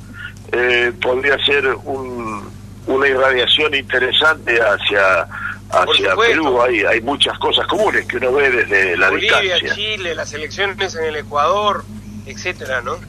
eh, 0.52 0.92
podría 1.02 1.38
ser 1.46 1.66
una 1.76 3.08
irradiación 3.08 3.74
interesante 3.74 4.60
hacia 4.60 5.28
hacia 5.72 6.16
Perú. 6.16 6.62
Hay, 6.62 6.82
hay 6.84 7.02
muchas 7.02 7.38
cosas 7.40 7.66
comunes 7.68 8.06
que 8.06 8.18
uno 8.18 8.34
ve 8.34 8.50
desde 8.52 8.98
la 8.98 9.10
Bolivia, 9.10 9.58
Chile, 9.74 10.14
las 10.16 10.34
elecciones 10.34 10.96
en 10.96 11.06
el 11.06 11.16
Ecuador, 11.16 11.86
etcétera, 12.26 12.82
¿no? 12.82 13.00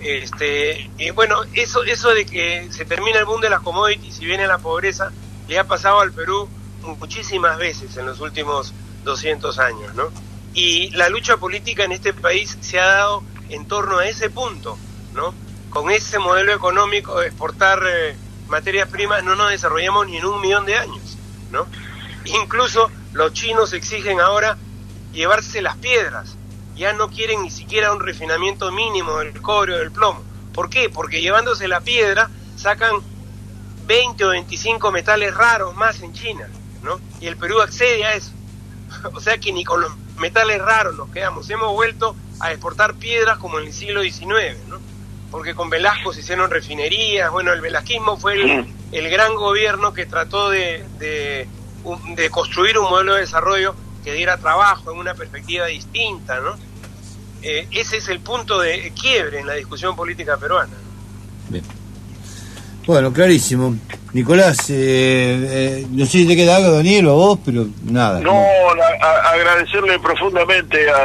Este, 0.00 0.90
y 0.96 1.10
bueno, 1.10 1.42
eso 1.52 1.84
eso 1.84 2.10
de 2.10 2.24
que 2.24 2.68
se 2.72 2.84
termina 2.84 3.18
el 3.18 3.26
boom 3.26 3.40
de 3.40 3.50
las 3.50 3.60
commodities 3.60 4.20
y 4.20 4.24
viene 4.24 4.46
la 4.46 4.58
pobreza 4.58 5.12
le 5.46 5.58
ha 5.58 5.64
pasado 5.64 6.00
al 6.00 6.12
Perú 6.12 6.48
muchísimas 6.82 7.58
veces 7.58 7.96
en 7.96 8.06
los 8.06 8.20
últimos 8.20 8.72
200 9.04 9.58
años, 9.58 9.94
¿no? 9.94 10.10
Y 10.54 10.90
la 10.90 11.08
lucha 11.08 11.36
política 11.36 11.84
en 11.84 11.92
este 11.92 12.12
país 12.12 12.56
se 12.60 12.80
ha 12.80 12.86
dado 12.86 13.22
en 13.48 13.66
torno 13.66 13.98
a 13.98 14.06
ese 14.06 14.30
punto, 14.30 14.78
¿no? 15.12 15.34
Con 15.68 15.90
ese 15.90 16.18
modelo 16.18 16.52
económico 16.52 17.20
de 17.20 17.28
exportar 17.28 17.82
eh, 17.86 18.16
materias 18.48 18.88
primas 18.88 19.22
no 19.22 19.36
nos 19.36 19.50
desarrollamos 19.50 20.06
ni 20.06 20.16
en 20.16 20.24
un 20.24 20.40
millón 20.40 20.66
de 20.66 20.76
años, 20.76 21.18
¿no? 21.50 21.66
Incluso 22.24 22.90
los 23.12 23.32
chinos 23.32 23.72
exigen 23.72 24.20
ahora 24.20 24.56
llevarse 25.12 25.62
las 25.62 25.76
piedras, 25.76 26.36
ya 26.80 26.94
no 26.94 27.10
quieren 27.10 27.42
ni 27.42 27.50
siquiera 27.50 27.92
un 27.92 28.00
refinamiento 28.00 28.72
mínimo 28.72 29.18
del 29.18 29.38
cobre 29.42 29.74
o 29.74 29.78
del 29.78 29.92
plomo. 29.92 30.22
¿Por 30.54 30.70
qué? 30.70 30.88
Porque 30.88 31.20
llevándose 31.20 31.68
la 31.68 31.82
piedra 31.82 32.30
sacan 32.56 32.96
20 33.86 34.24
o 34.24 34.28
25 34.30 34.90
metales 34.90 35.34
raros 35.34 35.76
más 35.76 36.00
en 36.00 36.14
China, 36.14 36.48
¿no? 36.82 36.98
Y 37.20 37.26
el 37.26 37.36
Perú 37.36 37.60
accede 37.60 38.06
a 38.06 38.14
eso. 38.14 38.32
o 39.12 39.20
sea 39.20 39.36
que 39.36 39.52
ni 39.52 39.62
con 39.62 39.82
los 39.82 39.92
metales 40.16 40.58
raros 40.58 40.96
nos 40.96 41.10
quedamos. 41.10 41.50
Hemos 41.50 41.70
vuelto 41.74 42.16
a 42.40 42.50
exportar 42.50 42.94
piedras 42.94 43.36
como 43.36 43.58
en 43.58 43.66
el 43.66 43.74
siglo 43.74 44.00
XIX, 44.00 44.56
¿no? 44.66 44.78
Porque 45.30 45.54
con 45.54 45.68
Velasco 45.68 46.14
se 46.14 46.20
hicieron 46.20 46.50
refinerías, 46.50 47.30
bueno, 47.30 47.52
el 47.52 47.60
velasquismo 47.60 48.16
fue 48.16 48.64
el, 48.90 49.10
gran 49.10 49.34
gobierno 49.34 49.92
que 49.92 50.06
trató 50.06 50.48
de, 50.48 50.82
de, 50.98 51.46
de 52.16 52.30
construir 52.30 52.78
un 52.78 52.88
modelo 52.88 53.14
de 53.16 53.20
desarrollo 53.20 53.74
que 54.02 54.14
diera 54.14 54.38
trabajo 54.38 54.90
en 54.90 54.98
una 54.98 55.14
perspectiva 55.14 55.66
distinta, 55.66 56.40
¿no? 56.40 56.69
Eh, 57.42 57.66
ese 57.70 57.96
es 57.96 58.08
el 58.08 58.20
punto 58.20 58.58
de 58.58 58.92
quiebre 59.00 59.40
en 59.40 59.46
la 59.46 59.54
discusión 59.54 59.96
política 59.96 60.36
peruana. 60.36 60.74
Bien. 61.48 61.64
Bueno, 62.86 63.12
clarísimo. 63.12 63.76
Nicolás, 64.12 64.68
eh, 64.70 65.46
eh, 65.48 65.86
no 65.90 66.04
sé 66.04 66.12
si 66.12 66.26
te 66.26 66.36
queda 66.36 66.56
algo, 66.56 66.72
Daniel, 66.72 67.06
o 67.06 67.10
a 67.10 67.14
vos, 67.14 67.38
pero 67.44 67.66
nada. 67.84 68.20
No, 68.20 68.44
agradecerle 69.32 69.98
profundamente 70.00 70.90
a, 70.90 71.04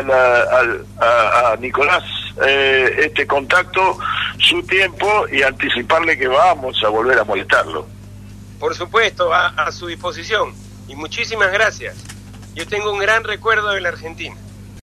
a, 1.00 1.56
Nicolás 1.58 2.04
este 2.98 3.26
contacto, 3.28 3.98
su 4.40 4.64
tiempo 4.64 5.08
y 5.32 5.44
anticiparle 5.44 6.18
que 6.18 6.28
vamos 6.28 6.82
a 6.84 6.90
volver 6.90 7.20
a 7.20 7.24
molestarlo. 7.24 7.88
Por 8.60 8.74
supuesto, 8.76 9.34
a, 9.34 9.50
a 9.50 9.72
su 9.72 9.88
disposición. 9.88 10.54
Y 10.88 10.96
muchísimas 10.96 11.52
gracias. 11.52 11.96
Yo 12.56 12.66
tengo 12.68 12.92
un 12.92 13.00
gran 13.00 13.24
recuerdo 13.24 13.70
de 13.72 13.82
la 13.82 13.90
Argentina. 13.90 14.36